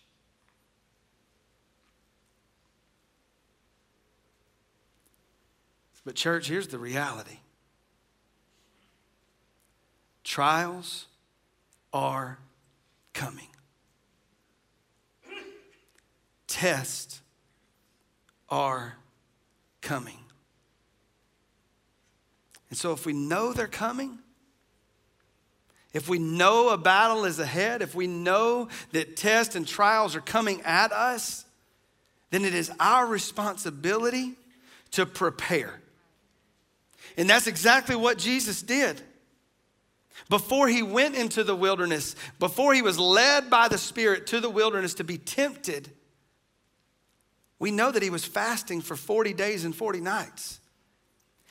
But, 6.05 6.15
church, 6.15 6.47
here's 6.47 6.67
the 6.67 6.79
reality 6.79 7.37
trials 10.23 11.05
are 11.93 12.39
coming. 13.13 13.49
tests 16.47 17.21
are 18.49 18.97
coming. 19.81 20.28
And 22.69 22.77
so, 22.77 22.93
if 22.93 23.05
we 23.05 23.13
know 23.13 23.53
they're 23.53 23.67
coming, 23.67 24.19
if 25.93 26.07
we 26.07 26.19
know 26.19 26.69
a 26.69 26.77
battle 26.77 27.25
is 27.25 27.39
ahead, 27.39 27.81
if 27.81 27.95
we 27.95 28.05
know 28.05 28.67
that 28.91 29.15
tests 29.15 29.55
and 29.55 29.67
trials 29.67 30.15
are 30.15 30.21
coming 30.21 30.61
at 30.61 30.91
us, 30.91 31.45
then 32.29 32.45
it 32.45 32.53
is 32.53 32.71
our 32.79 33.07
responsibility 33.07 34.35
to 34.91 35.05
prepare. 35.05 35.81
And 37.17 37.29
that's 37.29 37.47
exactly 37.47 37.95
what 37.95 38.19
Jesus 38.19 38.61
did. 38.61 39.01
Before 40.29 40.67
he 40.67 40.83
went 40.83 41.15
into 41.15 41.43
the 41.43 41.55
wilderness, 41.55 42.15
before 42.37 42.73
he 42.73 42.83
was 42.83 42.99
led 42.99 43.49
by 43.49 43.67
the 43.67 43.77
Spirit 43.79 44.27
to 44.27 44.39
the 44.39 44.49
wilderness 44.49 44.95
to 44.95 45.03
be 45.03 45.17
tempted, 45.17 45.89
we 47.57 47.71
know 47.71 47.91
that 47.91 48.03
he 48.03 48.11
was 48.11 48.25
fasting 48.25 48.81
for 48.81 48.95
40 48.95 49.33
days 49.33 49.65
and 49.65 49.75
40 49.75 50.01
nights. 50.01 50.58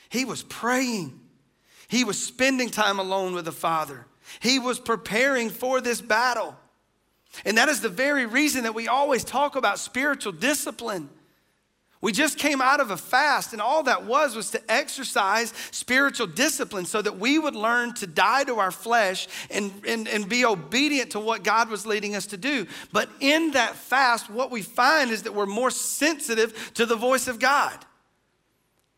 He 0.09 0.25
was 0.25 0.43
praying. 0.43 1.19
He 1.87 2.03
was 2.03 2.21
spending 2.21 2.69
time 2.69 2.99
alone 2.99 3.33
with 3.33 3.45
the 3.45 3.51
Father. 3.51 4.05
He 4.39 4.59
was 4.59 4.79
preparing 4.79 5.49
for 5.49 5.81
this 5.81 6.01
battle. 6.01 6.55
And 7.45 7.57
that 7.57 7.69
is 7.69 7.81
the 7.81 7.89
very 7.89 8.25
reason 8.25 8.63
that 8.63 8.75
we 8.75 8.87
always 8.87 9.23
talk 9.23 9.55
about 9.55 9.79
spiritual 9.79 10.31
discipline. 10.31 11.09
We 12.01 12.13
just 12.13 12.37
came 12.37 12.61
out 12.61 12.79
of 12.79 12.91
a 12.91 12.97
fast, 12.97 13.51
and 13.51 13.61
all 13.61 13.83
that 13.83 14.05
was 14.05 14.33
was 14.33 14.51
to 14.51 14.71
exercise 14.71 15.53
spiritual 15.71 16.27
discipline 16.27 16.85
so 16.85 17.01
that 17.01 17.19
we 17.19 17.37
would 17.37 17.55
learn 17.55 17.93
to 17.95 18.07
die 18.07 18.45
to 18.45 18.55
our 18.59 18.71
flesh 18.71 19.27
and, 19.51 19.69
and, 19.85 20.07
and 20.07 20.29
be 20.29 20.45
obedient 20.45 21.11
to 21.11 21.19
what 21.19 21.43
God 21.43 21.69
was 21.69 21.85
leading 21.85 22.15
us 22.15 22.27
to 22.27 22.37
do. 22.37 22.67
But 22.93 23.09
in 23.19 23.51
that 23.51 23.75
fast, 23.75 24.29
what 24.29 24.49
we 24.49 24.61
find 24.61 25.11
is 25.11 25.23
that 25.23 25.35
we're 25.35 25.45
more 25.45 25.71
sensitive 25.71 26.71
to 26.75 26.85
the 26.85 26.95
voice 26.95 27.27
of 27.27 27.37
God. 27.37 27.85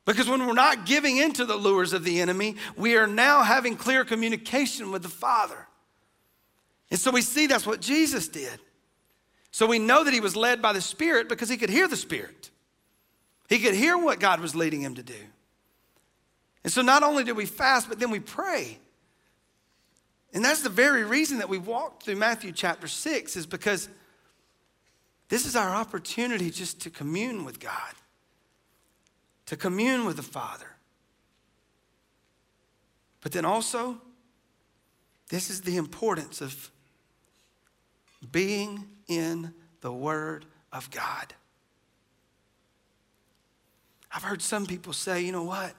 Because 0.06 0.28
when 0.28 0.46
we're 0.46 0.54
not 0.54 0.86
giving 0.86 1.18
into 1.18 1.46
the 1.46 1.56
lures 1.56 1.94
of 1.94 2.04
the 2.04 2.22
enemy, 2.22 2.56
we 2.76 2.98
are 2.98 3.08
now 3.08 3.44
having 3.44 3.76
clear 3.76 4.04
communication 4.04 4.92
with 4.92 5.04
the 5.04 5.10
Father. 5.10 5.68
And 6.90 7.00
so 7.00 7.12
we 7.12 7.22
see 7.22 7.48
that's 7.48 7.68
what 7.68 7.82
Jesus 7.82 8.28
did. 8.28 8.60
So 9.52 9.68
we 9.68 9.80
know 9.80 10.04
that 10.04 10.14
he 10.14 10.20
was 10.20 10.36
led 10.36 10.62
by 10.62 10.74
the 10.74 10.82
Spirit 10.82 11.30
because 11.30 11.50
he 11.50 11.58
could 11.58 11.70
hear 11.70 11.88
the 11.88 11.98
Spirit. 11.98 12.50
He 13.48 13.60
could 13.60 13.76
hear 13.76 13.98
what 13.98 14.20
God 14.20 14.40
was 14.40 14.56
leading 14.56 14.82
him 14.82 14.96
to 14.96 15.04
do. 15.04 15.14
And 16.64 16.72
so 16.72 16.82
not 16.82 17.04
only 17.04 17.24
did 17.24 17.36
we 17.36 17.46
fast, 17.46 17.90
but 17.90 18.00
then 18.00 18.12
we 18.12 18.20
pray. 18.20 18.80
And 20.34 20.44
that's 20.44 20.62
the 20.62 20.70
very 20.70 21.04
reason 21.04 21.40
that 21.40 21.50
we 21.50 21.58
walked 21.58 22.04
through 22.04 22.16
Matthew 22.16 22.54
chapter 22.54 22.88
6 22.88 23.36
is 23.36 23.46
because 23.46 23.90
this 25.30 25.46
is 25.46 25.56
our 25.56 25.70
opportunity 25.70 26.50
just 26.50 26.82
to 26.82 26.90
commune 26.90 27.46
with 27.46 27.60
God 27.60 27.94
to 29.52 29.58
commune 29.58 30.06
with 30.06 30.16
the 30.16 30.24
Father. 30.24 30.78
But 33.20 33.34
then 33.34 33.44
also, 33.44 33.98
this 35.28 35.50
is 35.50 35.60
the 35.60 35.76
importance 35.76 36.40
of 36.40 36.72
being 38.32 38.86
in 39.10 39.54
the 39.82 39.92
Word 39.92 40.46
of 40.72 40.90
God. 40.90 41.34
I've 44.10 44.24
heard 44.24 44.42
some 44.42 44.66
people 44.66 44.94
say, 44.94 45.20
you 45.20 45.34
know 45.34 45.44
what? 45.44 45.74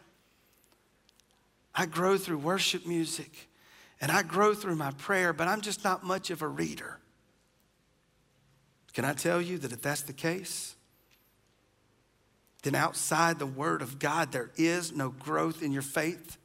I 1.74 1.86
grow 1.86 2.18
through 2.18 2.38
worship 2.38 2.86
music 2.86 3.48
and 4.02 4.12
I 4.12 4.22
grow 4.22 4.52
through 4.52 4.76
my 4.76 4.90
prayer, 4.90 5.32
but 5.32 5.48
I'm 5.48 5.62
just 5.62 5.82
not 5.82 6.04
much 6.04 6.28
of 6.28 6.42
a 6.42 6.46
reader. 6.46 6.98
Can 8.92 9.06
I 9.06 9.14
tell 9.14 9.40
you 9.40 9.56
that 9.56 9.72
if 9.72 9.80
that's 9.80 10.02
the 10.02 10.12
case, 10.12 10.76
then 12.62 12.74
outside 12.74 13.38
the 13.38 13.46
Word 13.46 13.82
of 13.82 13.98
God, 13.98 14.32
there 14.32 14.50
is 14.56 14.92
no 14.92 15.10
growth 15.10 15.62
in 15.62 15.72
your 15.72 15.82
faith. 15.82 16.38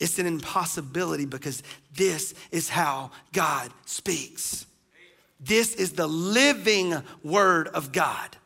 It's 0.00 0.18
an 0.18 0.26
impossibility 0.26 1.24
because 1.24 1.62
this 1.94 2.34
is 2.50 2.68
how 2.68 3.10
God 3.32 3.72
speaks. 3.86 4.66
This 5.40 5.74
is 5.74 5.92
the 5.92 6.06
living 6.06 6.94
Word 7.22 7.68
of 7.68 7.92
God. 7.92 8.36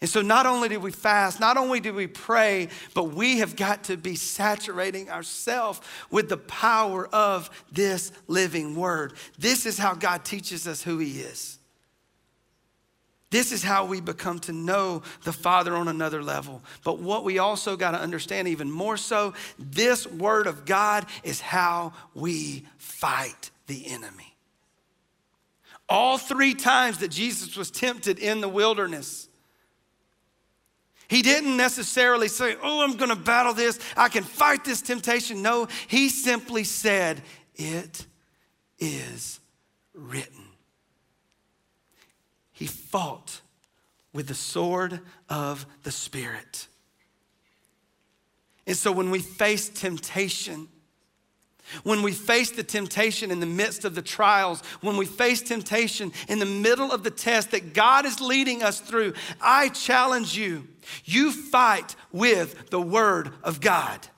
And 0.00 0.08
so, 0.08 0.22
not 0.22 0.46
only 0.46 0.68
do 0.68 0.78
we 0.78 0.92
fast, 0.92 1.40
not 1.40 1.56
only 1.56 1.80
do 1.80 1.92
we 1.92 2.06
pray, 2.06 2.68
but 2.94 3.14
we 3.14 3.38
have 3.38 3.56
got 3.56 3.84
to 3.84 3.96
be 3.96 4.14
saturating 4.14 5.10
ourselves 5.10 5.80
with 6.10 6.28
the 6.28 6.36
power 6.36 7.08
of 7.08 7.50
this 7.72 8.12
living 8.28 8.76
Word. 8.76 9.14
This 9.38 9.66
is 9.66 9.76
how 9.76 9.94
God 9.94 10.24
teaches 10.24 10.68
us 10.68 10.82
who 10.82 10.98
He 10.98 11.20
is. 11.20 11.57
This 13.30 13.52
is 13.52 13.62
how 13.62 13.84
we 13.84 14.00
become 14.00 14.38
to 14.40 14.52
know 14.52 15.02
the 15.24 15.32
Father 15.32 15.74
on 15.74 15.88
another 15.88 16.22
level. 16.22 16.62
But 16.82 16.98
what 16.98 17.24
we 17.24 17.38
also 17.38 17.76
got 17.76 17.90
to 17.90 18.00
understand, 18.00 18.48
even 18.48 18.70
more 18.70 18.96
so, 18.96 19.34
this 19.58 20.06
Word 20.06 20.46
of 20.46 20.64
God 20.64 21.04
is 21.22 21.40
how 21.40 21.92
we 22.14 22.64
fight 22.78 23.50
the 23.66 23.86
enemy. 23.88 24.34
All 25.90 26.16
three 26.16 26.54
times 26.54 26.98
that 26.98 27.08
Jesus 27.08 27.56
was 27.56 27.70
tempted 27.70 28.18
in 28.18 28.40
the 28.40 28.48
wilderness, 28.48 29.28
he 31.08 31.22
didn't 31.22 31.56
necessarily 31.56 32.28
say, 32.28 32.56
Oh, 32.62 32.82
I'm 32.82 32.96
going 32.96 33.10
to 33.10 33.16
battle 33.16 33.54
this. 33.54 33.78
I 33.96 34.08
can 34.08 34.24
fight 34.24 34.64
this 34.64 34.82
temptation. 34.82 35.42
No, 35.42 35.68
he 35.86 36.08
simply 36.08 36.64
said, 36.64 37.22
It 37.56 38.06
is 38.78 39.40
written 39.94 40.37
he 42.58 42.66
fought 42.66 43.40
with 44.12 44.26
the 44.26 44.34
sword 44.34 44.98
of 45.28 45.64
the 45.84 45.92
Spirit. 45.92 46.66
And 48.66 48.76
so 48.76 48.90
when 48.90 49.12
we 49.12 49.20
face 49.20 49.68
temptation, 49.68 50.66
when 51.84 52.02
we 52.02 52.10
face 52.10 52.50
the 52.50 52.64
temptation 52.64 53.30
in 53.30 53.38
the 53.38 53.46
midst 53.46 53.84
of 53.84 53.94
the 53.94 54.02
trials, 54.02 54.60
when 54.80 54.96
we 54.96 55.06
face 55.06 55.40
temptation 55.40 56.10
in 56.26 56.40
the 56.40 56.46
middle 56.46 56.90
of 56.90 57.04
the 57.04 57.12
test 57.12 57.52
that 57.52 57.74
God 57.74 58.04
is 58.04 58.20
leading 58.20 58.64
us 58.64 58.80
through, 58.80 59.12
I 59.40 59.68
challenge 59.68 60.36
you, 60.36 60.66
you 61.04 61.30
fight 61.30 61.94
with 62.10 62.70
the 62.70 62.82
Word 62.82 63.30
of 63.44 63.60
God. 63.60 64.08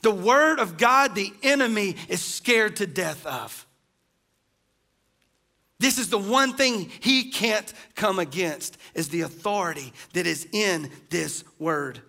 The 0.00 0.10
Word 0.10 0.58
of 0.58 0.78
God, 0.78 1.14
the 1.14 1.34
enemy 1.42 1.96
is 2.08 2.22
scared 2.22 2.76
to 2.76 2.86
death 2.86 3.26
of. 3.26 3.65
This 5.78 5.98
is 5.98 6.08
the 6.08 6.18
one 6.18 6.54
thing 6.54 6.90
he 7.00 7.30
can't 7.30 7.72
come 7.94 8.18
against 8.18 8.78
is 8.94 9.10
the 9.10 9.22
authority 9.22 9.92
that 10.14 10.26
is 10.26 10.48
in 10.52 10.90
this 11.10 11.44
word. 11.58 12.00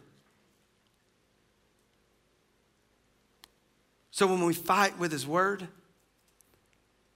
So 4.11 4.25
when 4.25 4.45
we 4.45 4.53
fight 4.53 4.97
with 4.97 5.11
his 5.11 5.27
word, 5.27 5.67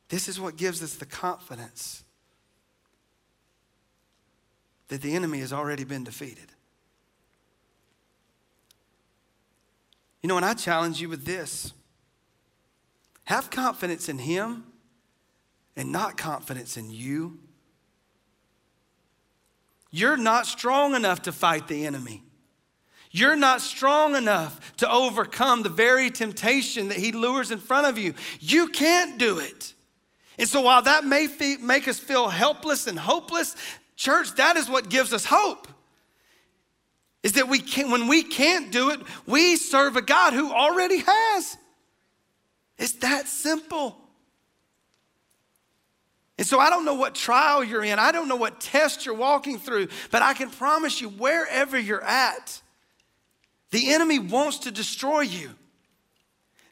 this 0.10 0.28
is 0.28 0.40
what 0.40 0.58
gives 0.58 0.84
us 0.84 0.96
the 0.96 1.06
confidence 1.06 2.04
that 4.90 5.02
the 5.02 5.16
enemy 5.16 5.40
has 5.40 5.54
already 5.54 5.86
been 5.86 6.04
defeated. 6.04 6.52
You 10.22 10.28
know, 10.28 10.36
and 10.36 10.46
I 10.46 10.54
challenge 10.54 11.00
you 11.02 11.08
with 11.08 11.26
this 11.26 11.74
have 13.24 13.50
confidence 13.50 14.10
in 14.10 14.20
him 14.20 14.66
and 15.76 15.92
not 15.92 16.18
confidence 16.18 16.78
in 16.78 16.90
you. 16.90 17.40
You're 19.92 20.18
not 20.18 20.46
strong 20.46 20.96
enough 20.96 21.24
to 21.24 21.32
fight 21.32 21.68
the 21.68 21.86
enemy. 21.86 22.24
You're 23.12 23.36
not 23.36 23.60
strong 23.60 24.16
enough 24.16 24.78
to 24.78 24.90
overcome 24.90 25.64
the 25.64 25.70
very 25.70 26.10
temptation 26.10 26.88
that 26.88 26.98
he 26.98 27.12
lures 27.12 27.52
in 27.52 27.60
front 27.60 27.88
of 27.88 27.98
you. 27.98 28.14
You 28.40 28.70
can't 28.70 29.20
do 29.20 29.40
it. 29.40 29.74
And 30.40 30.48
so, 30.48 30.62
while 30.62 30.82
that 30.84 31.04
may 31.04 31.28
make 31.62 31.90
us 31.90 32.00
feel 32.00 32.30
helpless 32.30 32.88
and 32.88 32.98
hopeless, 32.98 33.56
church, 33.98 34.34
that 34.36 34.56
is 34.56 34.70
what 34.70 34.90
gives 34.90 35.12
us 35.12 35.26
hope. 35.26 35.68
Is 37.22 37.34
that 37.34 37.50
we 37.50 37.60
can, 37.60 37.92
when 37.92 38.08
we 38.08 38.24
can't 38.24 38.72
do 38.72 38.90
it, 38.92 39.02
we 39.28 39.58
serve 39.58 39.98
a 39.98 40.02
God 40.02 40.34
who 40.34 40.52
already 40.52 41.04
has. 41.06 41.58
It's 42.80 42.94
that 42.94 43.28
simple. 43.28 44.01
And 46.42 46.48
so 46.48 46.58
I 46.58 46.72
don't 46.72 46.86
know 46.86 46.96
what 46.96 47.14
trial 47.14 47.64
you're 47.64 47.84
in, 47.84 48.00
I 48.00 48.12
don't 48.12 48.28
know 48.28 48.36
what 48.36 48.60
test 48.60 49.06
you're 49.06 49.14
walking 49.14 49.60
through, 49.60 49.90
but 50.10 50.24
I 50.24 50.34
can 50.34 50.50
promise 50.50 51.00
you, 51.00 51.10
wherever 51.10 51.78
you're 51.78 52.04
at, 52.04 52.60
the 53.70 53.94
enemy 53.94 54.18
wants 54.18 54.58
to 54.62 54.72
destroy 54.72 55.20
you. 55.20 55.52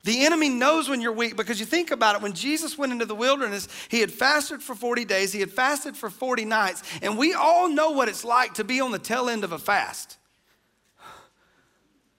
The 0.06 0.26
enemy 0.26 0.50
knows 0.50 0.90
when 0.90 1.02
you're 1.02 1.12
weak 1.12 1.38
because 1.38 1.60
you 1.60 1.68
think 1.68 1.92
about 1.92 2.16
it. 2.16 2.24
When 2.24 2.34
Jesus 2.34 2.80
went 2.80 2.94
into 2.94 3.06
the 3.06 3.14
wilderness, 3.14 3.68
he 3.90 4.00
had 4.00 4.12
fasted 4.12 4.64
for 4.64 4.74
40 4.74 5.06
days, 5.06 5.34
he 5.34 5.40
had 5.40 5.52
fasted 5.52 5.96
for 5.96 6.10
40 6.10 6.46
nights, 6.46 6.82
and 7.04 7.16
we 7.16 7.36
all 7.36 7.70
know 7.70 7.92
what 7.92 8.10
it's 8.10 8.26
like 8.26 8.56
to 8.56 8.64
be 8.64 8.82
on 8.82 8.90
the 8.90 8.98
tail 8.98 9.30
end 9.30 9.44
of 9.44 9.52
a 9.52 9.60
fast. 9.60 10.18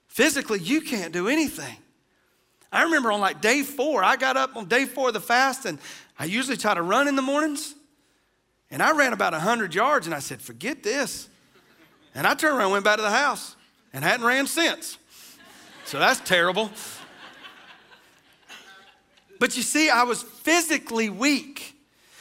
Physically, 0.07 0.61
you 0.61 0.82
can't 0.82 1.12
do 1.12 1.26
anything. 1.26 1.78
I 2.72 2.84
remember 2.84 3.11
on 3.11 3.18
like 3.18 3.40
day 3.40 3.64
four, 3.64 4.05
I 4.05 4.14
got 4.14 4.36
up 4.36 4.55
on 4.55 4.66
day 4.66 4.84
four 4.84 5.09
of 5.09 5.14
the 5.14 5.20
fast 5.20 5.64
and 5.64 5.80
I 6.21 6.27
usually 6.27 6.59
try 6.59 6.75
to 6.75 6.83
run 6.83 7.09
in 7.09 7.16
the 7.16 7.23
mornings 7.23 7.75
And 8.71 8.83
I 8.83 8.93
ran 8.93 9.12
about 9.12 9.33
100 9.33 9.75
yards 9.75 10.07
and 10.07 10.14
I 10.14 10.21
said, 10.21 10.41
forget 10.41 10.83
this. 10.83 11.29
And 12.14 12.27
I 12.27 12.35
turned 12.35 12.57
around 12.57 12.66
and 12.66 12.73
went 12.73 12.85
back 12.85 12.97
to 12.97 13.03
the 13.03 13.11
house 13.11 13.57
and 13.93 14.05
hadn't 14.05 14.25
ran 14.25 14.47
since. 14.47 14.99
So 15.85 15.99
that's 15.99 16.21
terrible. 16.21 16.71
But 19.41 19.57
you 19.57 19.62
see, 19.62 19.91
I 19.91 20.05
was 20.05 20.23
physically 20.23 21.11
weak. 21.11 21.75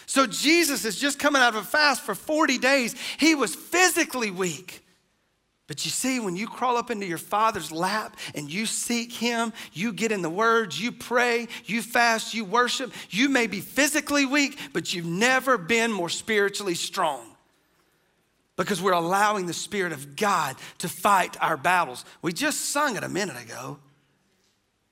So 0.05 0.25
Jesus 0.25 0.85
is 0.85 0.99
just 0.99 1.19
coming 1.19 1.41
out 1.41 1.55
of 1.55 1.61
a 1.61 1.65
fast 1.65 2.01
for 2.01 2.15
40 2.15 2.57
days. 2.57 2.95
He 3.19 3.35
was 3.35 3.53
physically 3.53 4.31
weak. 4.31 4.83
But 5.69 5.85
you 5.85 5.91
see, 5.91 6.19
when 6.19 6.35
you 6.35 6.47
crawl 6.47 6.77
up 6.77 6.89
into 6.89 7.05
your 7.05 7.19
father's 7.19 7.71
lap 7.71 8.17
and 8.33 8.51
you 8.51 8.65
seek 8.65 9.13
him, 9.13 9.53
you 9.71 9.93
get 9.93 10.11
in 10.11 10.23
the 10.23 10.29
words, 10.29 10.81
you 10.81 10.91
pray, 10.91 11.47
you 11.65 11.83
fast, 11.83 12.33
you 12.33 12.43
worship, 12.43 12.91
you 13.11 13.29
may 13.29 13.45
be 13.45 13.61
physically 13.61 14.25
weak, 14.25 14.57
but 14.73 14.95
you've 14.95 15.05
never 15.05 15.59
been 15.59 15.91
more 15.91 16.09
spiritually 16.09 16.73
strong 16.73 17.23
because 18.55 18.81
we're 18.81 18.93
allowing 18.93 19.45
the 19.45 19.53
Spirit 19.53 19.93
of 19.93 20.15
God 20.15 20.55
to 20.79 20.89
fight 20.89 21.37
our 21.39 21.55
battles. 21.55 22.03
We 22.23 22.33
just 22.33 22.71
sung 22.71 22.97
it 22.97 23.03
a 23.03 23.09
minute 23.09 23.39
ago. 23.39 23.77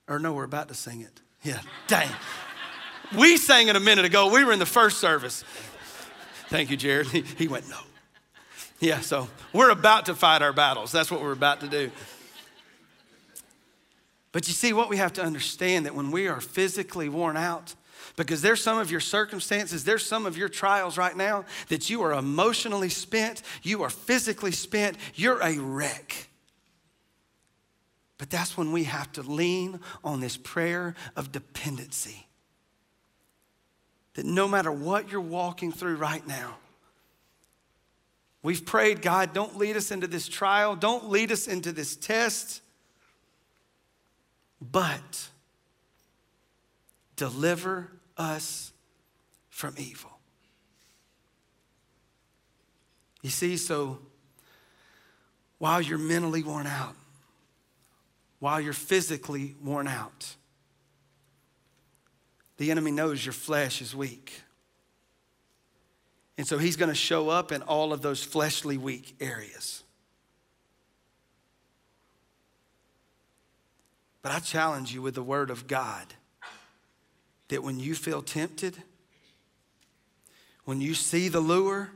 Or 0.08 0.20
no, 0.20 0.32
we're 0.34 0.44
about 0.44 0.68
to 0.68 0.76
sing 0.76 1.02
it. 1.02 1.22
Yeah, 1.42 1.60
dang. 1.88 2.12
we 3.18 3.38
sang 3.38 3.68
it 3.68 3.76
a 3.76 3.80
minute 3.80 4.06
ago. 4.06 4.32
We 4.32 4.44
were 4.44 4.54
in 4.54 4.60
the 4.60 4.68
first 4.68 5.00
service. 5.00 5.44
Thank 6.50 6.70
you, 6.70 6.78
Jared. 6.78 7.08
He, 7.08 7.22
he 7.38 7.48
went, 7.48 7.68
no. 7.68 7.80
Yeah, 8.80 9.00
so 9.00 9.28
we're 9.54 9.72
about 9.72 10.06
to 10.06 10.16
fight 10.16 10.42
our 10.42 10.54
battles. 10.54 10.92
That's 10.92 11.10
what 11.10 11.22
we're 11.22 11.32
about 11.32 11.62
to 11.62 11.68
do. 11.68 11.92
But 14.32 14.48
you 14.48 14.54
see, 14.54 14.72
what 14.72 14.90
we 14.90 14.98
have 14.98 15.14
to 15.14 15.24
understand 15.24 15.88
that 15.88 15.96
when 15.96 16.12
we 16.12 16.28
are 16.28 16.40
physically 16.40 17.10
worn 17.10 17.38
out, 17.38 17.74
because 18.16 18.42
there's 18.42 18.62
some 18.62 18.78
of 18.78 18.92
your 18.92 19.00
circumstances, 19.00 19.84
there's 19.84 20.06
some 20.06 20.28
of 20.28 20.38
your 20.38 20.50
trials 20.50 20.98
right 20.98 21.16
now 21.16 21.46
that 21.70 21.90
you 21.90 22.04
are 22.04 22.14
emotionally 22.14 22.90
spent, 22.90 23.42
you 23.64 23.82
are 23.82 23.90
physically 23.90 24.52
spent, 24.52 24.98
you're 25.16 25.40
a 25.42 25.58
wreck. 25.58 26.30
But 28.20 28.30
that's 28.30 28.58
when 28.58 28.72
we 28.72 28.84
have 28.84 29.12
to 29.14 29.22
lean 29.22 29.80
on 30.04 30.20
this 30.20 30.38
prayer 30.38 30.96
of 31.16 31.32
dependency. 31.32 32.28
That 34.16 34.26
no 34.26 34.48
matter 34.48 34.72
what 34.72 35.12
you're 35.12 35.22
walking 35.22 35.72
through 35.72 35.96
right 35.96 36.26
now, 36.28 36.58
We've 38.44 38.66
prayed, 38.66 39.02
God, 39.02 39.34
don't 39.34 39.58
lead 39.58 39.76
us 39.76 39.92
into 39.92 40.08
this 40.08 40.28
trial, 40.28 40.76
don't 40.76 41.10
lead 41.10 41.32
us 41.32 41.48
into 41.48 41.72
this 41.72 41.96
test, 41.96 42.62
but 44.62 45.28
deliver 47.16 47.92
us 48.18 48.72
from 49.50 49.76
evil. 49.78 50.12
You 53.22 53.30
see, 53.30 53.58
so 53.58 54.00
while 55.58 55.82
you're 55.82 55.98
mentally 55.98 56.44
worn 56.44 56.68
out, 56.68 56.96
while 58.40 58.62
you're 58.62 58.74
physically 58.74 59.56
worn 59.64 59.88
out, 59.88 60.36
the 62.58 62.72
enemy 62.72 62.92
knows 62.92 63.26
your 63.26 63.34
flesh 63.34 63.82
is 63.82 63.96
weak. 63.96 64.42
And 66.38 66.48
so 66.48 66.58
he's 66.58 66.76
going 66.76 66.90
to 66.90 66.96
show 66.96 67.30
up 67.30 67.52
in 67.52 67.62
all 67.64 67.92
of 67.92 68.02
those 68.02 68.24
fleshly 68.24 68.78
weak 68.78 69.16
areas. 69.20 69.84
But 74.22 74.32
I 74.32 74.40
challenge 74.40 74.94
you 74.94 75.02
with 75.02 75.16
the 75.16 75.24
word 75.24 75.50
of 75.50 75.68
God 75.68 76.06
that 77.48 77.64
when 77.64 77.80
you 77.80 77.96
feel 77.96 78.22
tempted, 78.22 78.78
when 80.66 80.82
you 80.82 80.94
see 80.94 81.30
the 81.30 81.40
lure, 81.40 81.92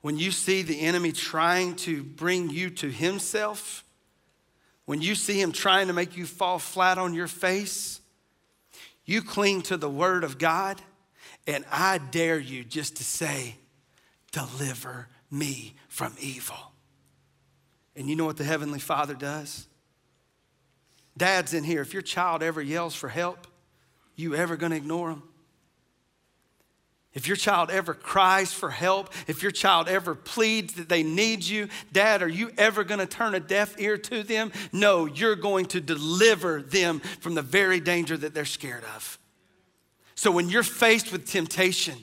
when 0.00 0.18
you 0.18 0.30
see 0.30 0.62
the 0.62 0.80
enemy 0.80 1.12
trying 1.12 1.76
to 1.76 2.02
bring 2.02 2.50
you 2.50 2.70
to 2.70 2.90
himself, 2.90 3.84
when 4.84 5.00
you 5.00 5.14
see 5.14 5.40
him 5.40 5.52
trying 5.52 5.86
to 5.86 5.92
make 5.92 6.16
you 6.16 6.26
fall 6.26 6.58
flat 6.58 6.98
on 6.98 7.14
your 7.14 7.28
face, 7.28 8.00
you 9.04 9.22
cling 9.22 9.62
to 9.62 9.76
the 9.76 9.88
word 9.88 10.24
of 10.24 10.38
God 10.38 10.82
and 11.46 11.64
I 11.70 11.98
dare 11.98 12.38
you 12.38 12.64
just 12.64 12.96
to 12.96 13.04
say, 13.04 13.56
Deliver 14.30 15.08
me 15.30 15.74
from 15.88 16.14
evil. 16.20 16.56
And 17.96 18.08
you 18.08 18.14
know 18.14 18.26
what 18.26 18.36
the 18.36 18.44
Heavenly 18.44 18.78
Father 18.78 19.14
does? 19.14 19.66
Dads 21.16 21.54
in 21.54 21.64
here, 21.64 21.80
if 21.80 21.92
your 21.92 22.02
child 22.02 22.42
ever 22.42 22.60
yells 22.62 22.94
for 22.94 23.08
help, 23.08 23.46
you 24.14 24.34
ever 24.34 24.56
gonna 24.56 24.76
ignore 24.76 25.10
them? 25.10 25.22
If 27.14 27.26
your 27.26 27.36
child 27.36 27.70
ever 27.70 27.94
cries 27.94 28.52
for 28.52 28.70
help, 28.70 29.12
if 29.26 29.42
your 29.42 29.50
child 29.50 29.88
ever 29.88 30.14
pleads 30.14 30.74
that 30.74 30.88
they 30.88 31.02
need 31.02 31.42
you, 31.42 31.68
Dad, 31.90 32.22
are 32.22 32.28
you 32.28 32.52
ever 32.56 32.84
going 32.84 33.00
to 33.00 33.06
turn 33.06 33.34
a 33.34 33.40
deaf 33.40 33.80
ear 33.80 33.96
to 33.98 34.22
them? 34.22 34.52
No, 34.72 35.06
you're 35.06 35.34
going 35.34 35.66
to 35.66 35.80
deliver 35.80 36.62
them 36.62 37.00
from 37.00 37.34
the 37.34 37.42
very 37.42 37.80
danger 37.80 38.16
that 38.16 38.34
they're 38.34 38.44
scared 38.44 38.84
of. 38.94 39.18
So 40.18 40.32
when 40.32 40.48
you're 40.48 40.64
faced 40.64 41.12
with 41.12 41.28
temptation, 41.28 41.94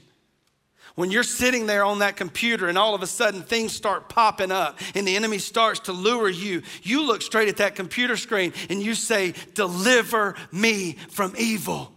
when 0.95 1.11
you're 1.11 1.21
sitting 1.21 1.65
there 1.65 1.83
on 1.83 1.99
that 1.99 2.15
computer 2.15 2.69
and 2.69 2.77
all 2.77 2.95
of 2.95 3.03
a 3.03 3.07
sudden 3.07 3.41
things 3.41 3.73
start 3.73 4.07
popping 4.07 4.53
up 4.53 4.79
and 4.95 5.05
the 5.05 5.17
enemy 5.17 5.37
starts 5.37 5.81
to 5.81 5.91
lure 5.91 6.29
you, 6.29 6.61
you 6.81 7.05
look 7.05 7.21
straight 7.21 7.49
at 7.49 7.57
that 7.57 7.75
computer 7.75 8.15
screen 8.15 8.53
and 8.69 8.81
you 8.81 8.95
say, 8.95 9.33
Deliver 9.53 10.35
me 10.49 10.93
from 11.09 11.35
evil. 11.37 11.91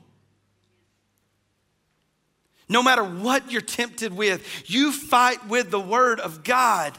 No 2.69 2.83
matter 2.83 3.05
what 3.05 3.53
you're 3.53 3.61
tempted 3.61 4.13
with, 4.13 4.45
you 4.69 4.91
fight 4.91 5.47
with 5.47 5.71
the 5.71 5.79
word 5.79 6.19
of 6.19 6.43
God. 6.43 6.99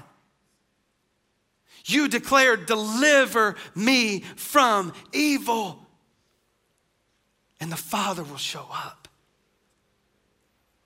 You 1.84 2.08
declare, 2.08 2.56
Deliver 2.56 3.58
me 3.76 4.22
from 4.38 4.94
evil. 5.12 5.86
And 7.60 7.70
the 7.70 7.76
Father 7.76 8.24
will 8.24 8.38
show 8.38 8.66
up 8.72 8.99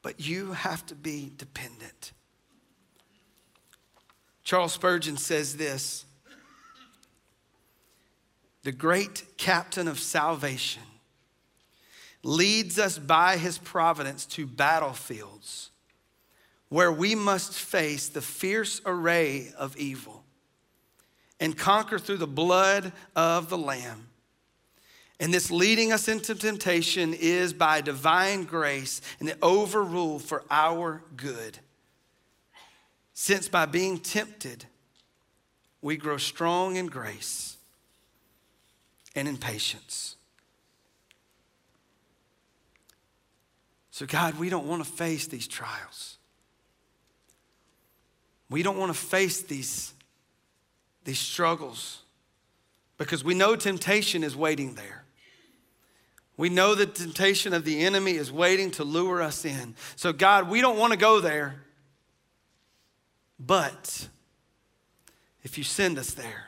but 0.04 0.20
you 0.20 0.52
have 0.52 0.86
to 0.86 0.96
be 0.96 1.32
dependent. 1.38 2.12
Charles 4.44 4.74
Spurgeon 4.74 5.18
says 5.18 5.58
this 5.58 6.06
The 8.62 8.72
great 8.72 9.24
captain 9.38 9.88
of 9.88 10.00
salvation 10.00 10.84
leads 12.22 12.78
us 12.78 13.00
by 13.00 13.38
his 13.38 13.58
providence 13.58 14.26
to 14.28 14.46
battlefields 14.46 15.72
where 16.70 16.92
we 16.92 17.16
must 17.16 17.54
face 17.54 18.08
the 18.10 18.22
fierce 18.22 18.82
array 18.86 19.52
of 19.58 19.78
evil 19.78 20.24
and 21.40 21.58
conquer 21.58 22.00
through 22.00 22.18
the 22.18 22.28
blood 22.28 22.92
of 23.16 23.50
the 23.50 23.58
Lamb. 23.58 24.08
And 25.24 25.34
this 25.34 25.50
leading 25.50 25.94
us 25.94 26.10
into 26.10 26.36
temptation 26.36 27.14
is 27.14 27.54
by 27.54 27.80
divine 27.80 28.44
grace 28.44 29.00
and 29.22 29.30
the 29.30 29.38
overrule 29.42 30.20
for 30.20 30.44
our 30.52 31.02
good. 31.16 31.60
Since 33.14 33.48
by 33.48 33.66
being 33.66 34.00
tempted, 34.00 34.66
we 35.82 35.96
grow 35.96 36.18
strong 36.18 36.76
in 36.76 36.88
grace 36.88 37.56
and 39.16 39.26
in 39.26 39.38
patience. 39.38 40.18
So, 43.92 44.06
God, 44.06 44.38
we 44.38 44.50
don't 44.50 44.68
want 44.68 44.84
to 44.84 44.92
face 44.92 45.28
these 45.28 45.48
trials. 45.48 46.18
We 48.50 48.62
don't 48.62 48.78
want 48.78 48.94
to 48.94 49.00
face 49.00 49.42
these, 49.42 49.94
these 51.06 51.20
struggles 51.20 52.02
because 52.98 53.24
we 53.24 53.34
know 53.34 53.56
temptation 53.56 54.26
is 54.26 54.36
waiting 54.36 54.76
there. 54.76 55.03
We 56.36 56.50
know 56.50 56.74
the 56.74 56.88
temptation 56.88 57.54
of 57.54 57.64
the 57.64 57.82
enemy 57.82 58.14
is 58.14 58.32
waiting 58.32 58.72
to 58.72 58.84
lure 58.84 59.22
us 59.22 59.46
in. 59.46 59.76
So, 59.96 60.12
God, 60.12 60.50
we 60.50 60.62
don't 60.62 60.80
want 60.80 60.92
to 60.92 60.98
go 60.98 61.20
there. 61.20 61.64
But 63.40 64.08
if 65.44 65.58
you 65.58 65.64
send 65.64 66.00
us 66.00 66.12
there, 66.12 66.48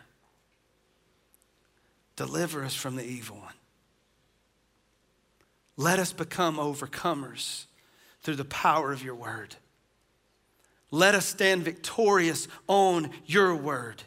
deliver 2.16 2.64
us 2.64 2.74
from 2.74 2.96
the 2.96 3.06
evil 3.06 3.38
one. 3.38 3.54
Let 5.78 6.00
us 6.00 6.14
become 6.14 6.58
overcomers 6.58 7.66
through 8.22 8.38
the 8.38 8.46
power 8.46 8.92
of 8.92 9.04
your 9.04 9.16
word. 9.16 9.56
Let 10.90 11.14
us 11.14 11.26
stand 11.26 11.64
victorious 11.64 12.48
on 12.68 13.10
your 13.26 13.56
word. 13.56 14.04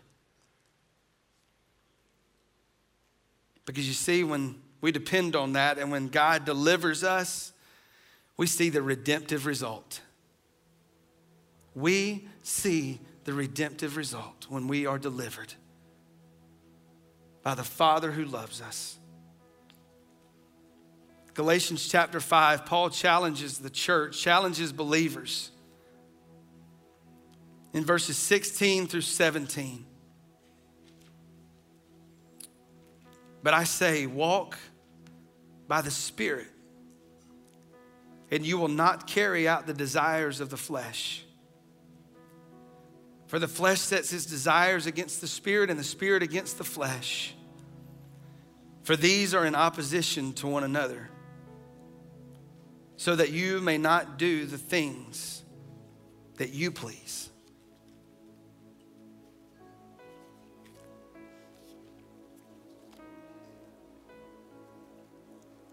Because 3.66 3.86
you 3.86 3.92
see, 3.92 4.24
when 4.24 4.54
we 4.80 4.92
depend 4.92 5.34
on 5.34 5.54
that. 5.54 5.78
And 5.78 5.90
when 5.90 6.08
God 6.08 6.44
delivers 6.44 7.02
us, 7.02 7.52
we 8.36 8.46
see 8.46 8.70
the 8.70 8.82
redemptive 8.82 9.46
result. 9.46 10.00
We 11.74 12.28
see 12.42 13.00
the 13.24 13.32
redemptive 13.32 13.96
result 13.96 14.46
when 14.48 14.68
we 14.68 14.86
are 14.86 14.98
delivered 14.98 15.52
by 17.42 17.54
the 17.54 17.64
Father 17.64 18.12
who 18.12 18.24
loves 18.24 18.60
us. 18.60 18.98
Galatians 21.34 21.88
chapter 21.88 22.18
5, 22.18 22.66
Paul 22.66 22.90
challenges 22.90 23.58
the 23.58 23.70
church, 23.70 24.18
challenges 24.18 24.72
believers 24.72 25.52
in 27.72 27.84
verses 27.84 28.16
16 28.16 28.88
through 28.88 29.02
17. 29.02 29.84
But 33.42 33.54
I 33.54 33.64
say, 33.64 34.06
walk 34.06 34.58
by 35.66 35.80
the 35.80 35.90
Spirit, 35.90 36.48
and 38.30 38.44
you 38.44 38.58
will 38.58 38.68
not 38.68 39.06
carry 39.06 39.46
out 39.46 39.66
the 39.66 39.74
desires 39.74 40.40
of 40.40 40.50
the 40.50 40.56
flesh. 40.56 41.24
For 43.26 43.38
the 43.38 43.48
flesh 43.48 43.80
sets 43.80 44.10
his 44.10 44.26
desires 44.26 44.86
against 44.86 45.20
the 45.20 45.28
Spirit, 45.28 45.70
and 45.70 45.78
the 45.78 45.84
Spirit 45.84 46.22
against 46.22 46.58
the 46.58 46.64
flesh. 46.64 47.34
For 48.82 48.96
these 48.96 49.34
are 49.34 49.44
in 49.44 49.54
opposition 49.54 50.32
to 50.34 50.46
one 50.46 50.64
another 50.64 51.10
so 52.98 53.14
that 53.14 53.30
you 53.30 53.60
may 53.60 53.78
not 53.78 54.18
do 54.18 54.44
the 54.44 54.58
things 54.58 55.44
that 56.36 56.50
you 56.50 56.72
please. 56.72 57.27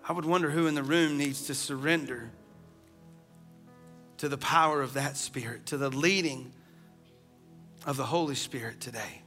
I 0.07 0.13
would 0.13 0.25
wonder 0.25 0.51
who 0.51 0.67
in 0.67 0.75
the 0.75 0.83
room 0.83 1.17
needs 1.17 1.47
to 1.47 1.55
surrender 1.55 2.29
to 4.17 4.29
the 4.29 4.37
power 4.37 4.81
of 4.81 4.93
that 4.93 5.17
Spirit, 5.17 5.65
to 5.67 5.77
the 5.77 5.89
leading 5.89 6.51
of 7.87 7.97
the 7.97 8.05
Holy 8.05 8.35
Spirit 8.35 8.79
today. 8.79 9.23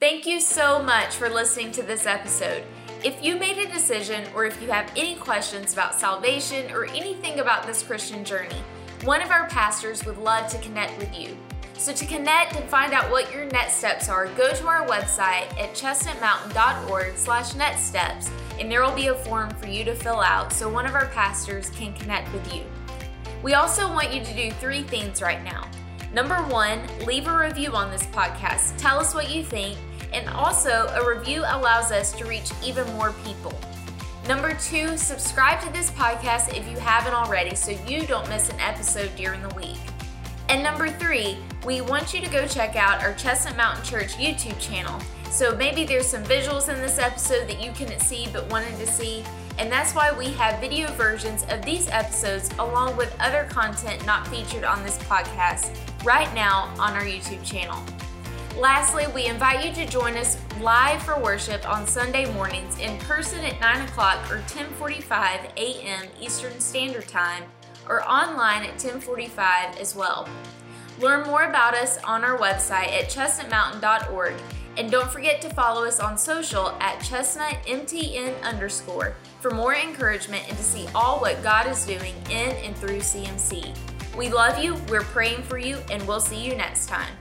Thank 0.00 0.26
you 0.26 0.40
so 0.40 0.82
much 0.82 1.14
for 1.14 1.28
listening 1.28 1.70
to 1.72 1.82
this 1.84 2.06
episode. 2.06 2.64
If 3.04 3.22
you 3.22 3.36
made 3.36 3.58
a 3.58 3.72
decision 3.72 4.24
or 4.34 4.44
if 4.44 4.60
you 4.60 4.68
have 4.70 4.90
any 4.96 5.14
questions 5.14 5.72
about 5.72 5.94
salvation 5.94 6.72
or 6.72 6.86
anything 6.86 7.38
about 7.38 7.64
this 7.64 7.84
Christian 7.84 8.24
journey, 8.24 8.60
one 9.04 9.22
of 9.22 9.30
our 9.30 9.48
pastors 9.48 10.04
would 10.04 10.18
love 10.18 10.50
to 10.50 10.58
connect 10.58 10.98
with 10.98 11.16
you. 11.16 11.36
So 11.82 11.92
to 11.92 12.06
connect 12.06 12.54
and 12.54 12.70
find 12.70 12.92
out 12.92 13.10
what 13.10 13.32
your 13.34 13.44
next 13.46 13.78
steps 13.78 14.08
are, 14.08 14.26
go 14.36 14.54
to 14.54 14.66
our 14.68 14.86
website 14.86 15.50
at 15.58 15.74
chestnutmountain.org 15.74 17.16
slash 17.16 17.56
next 17.56 17.80
steps 17.80 18.30
and 18.60 18.70
there 18.70 18.84
will 18.84 18.94
be 18.94 19.08
a 19.08 19.16
form 19.16 19.50
for 19.56 19.66
you 19.66 19.82
to 19.86 19.94
fill 19.96 20.20
out 20.20 20.52
so 20.52 20.68
one 20.68 20.86
of 20.86 20.94
our 20.94 21.06
pastors 21.06 21.70
can 21.70 21.92
connect 21.94 22.32
with 22.32 22.54
you. 22.54 22.62
We 23.42 23.54
also 23.54 23.88
want 23.88 24.14
you 24.14 24.22
to 24.22 24.32
do 24.32 24.52
three 24.52 24.84
things 24.84 25.20
right 25.20 25.42
now. 25.42 25.68
Number 26.14 26.36
one, 26.36 26.86
leave 27.04 27.26
a 27.26 27.36
review 27.36 27.72
on 27.72 27.90
this 27.90 28.06
podcast. 28.06 28.76
Tell 28.78 29.00
us 29.00 29.12
what 29.12 29.28
you 29.28 29.42
think 29.42 29.76
and 30.12 30.28
also, 30.28 30.86
a 30.94 31.16
review 31.16 31.40
allows 31.40 31.90
us 31.90 32.12
to 32.12 32.26
reach 32.26 32.52
even 32.64 32.86
more 32.92 33.12
people. 33.24 33.58
Number 34.28 34.54
two, 34.54 34.96
subscribe 34.96 35.60
to 35.62 35.72
this 35.72 35.90
podcast 35.90 36.56
if 36.56 36.68
you 36.68 36.78
haven't 36.78 37.14
already 37.14 37.56
so 37.56 37.72
you 37.88 38.06
don't 38.06 38.28
miss 38.28 38.50
an 38.50 38.60
episode 38.60 39.10
during 39.16 39.42
the 39.42 39.52
week. 39.56 39.80
And 40.52 40.62
number 40.62 40.90
three, 40.90 41.38
we 41.64 41.80
want 41.80 42.12
you 42.12 42.20
to 42.20 42.28
go 42.28 42.46
check 42.46 42.76
out 42.76 43.02
our 43.02 43.14
Chestnut 43.14 43.56
Mountain 43.56 43.86
Church 43.86 44.16
YouTube 44.18 44.60
channel. 44.60 45.00
So 45.30 45.56
maybe 45.56 45.84
there's 45.84 46.06
some 46.06 46.22
visuals 46.24 46.68
in 46.68 46.78
this 46.82 46.98
episode 46.98 47.48
that 47.48 47.64
you 47.64 47.72
couldn't 47.72 48.00
see 48.00 48.28
but 48.30 48.50
wanted 48.50 48.76
to 48.76 48.86
see, 48.86 49.24
and 49.56 49.72
that's 49.72 49.94
why 49.94 50.12
we 50.12 50.26
have 50.32 50.60
video 50.60 50.88
versions 50.88 51.46
of 51.48 51.64
these 51.64 51.88
episodes 51.88 52.50
along 52.58 52.98
with 52.98 53.16
other 53.18 53.48
content 53.48 54.04
not 54.04 54.28
featured 54.28 54.62
on 54.62 54.84
this 54.84 54.98
podcast 54.98 55.74
right 56.04 56.30
now 56.34 56.70
on 56.78 56.92
our 56.92 57.04
YouTube 57.04 57.42
channel. 57.42 57.82
Lastly, 58.58 59.06
we 59.14 59.28
invite 59.28 59.64
you 59.64 59.72
to 59.72 59.90
join 59.90 60.18
us 60.18 60.36
live 60.60 61.02
for 61.02 61.18
worship 61.18 61.66
on 61.66 61.86
Sunday 61.86 62.30
mornings 62.34 62.78
in 62.78 62.98
person 62.98 63.42
at 63.46 63.58
9 63.58 63.88
o'clock 63.88 64.30
or 64.30 64.42
10:45 64.48 65.56
a.m. 65.56 66.08
Eastern 66.20 66.60
Standard 66.60 67.08
Time, 67.08 67.44
or 67.92 68.02
online 68.08 68.62
at 68.62 68.78
10:45 68.78 69.78
as 69.78 69.94
well. 69.94 70.26
Learn 70.98 71.26
more 71.26 71.44
about 71.44 71.74
us 71.74 71.98
on 72.04 72.24
our 72.24 72.38
website 72.38 72.90
at 72.92 73.10
chestnutmountain.org, 73.10 74.34
and 74.78 74.90
don't 74.90 75.10
forget 75.10 75.42
to 75.42 75.50
follow 75.50 75.84
us 75.84 76.00
on 76.00 76.16
social 76.16 76.70
at 76.80 76.98
chestnutmtn 77.00 78.42
underscore 78.42 79.14
for 79.40 79.50
more 79.50 79.74
encouragement 79.74 80.48
and 80.48 80.56
to 80.56 80.64
see 80.64 80.86
all 80.94 81.20
what 81.20 81.42
God 81.42 81.66
is 81.66 81.84
doing 81.84 82.14
in 82.30 82.50
and 82.64 82.74
through 82.76 83.00
CMC. 83.00 83.74
We 84.16 84.30
love 84.30 84.62
you, 84.62 84.76
we're 84.88 85.02
praying 85.02 85.42
for 85.42 85.58
you, 85.58 85.78
and 85.90 86.06
we'll 86.08 86.20
see 86.20 86.42
you 86.42 86.54
next 86.54 86.88
time. 86.88 87.12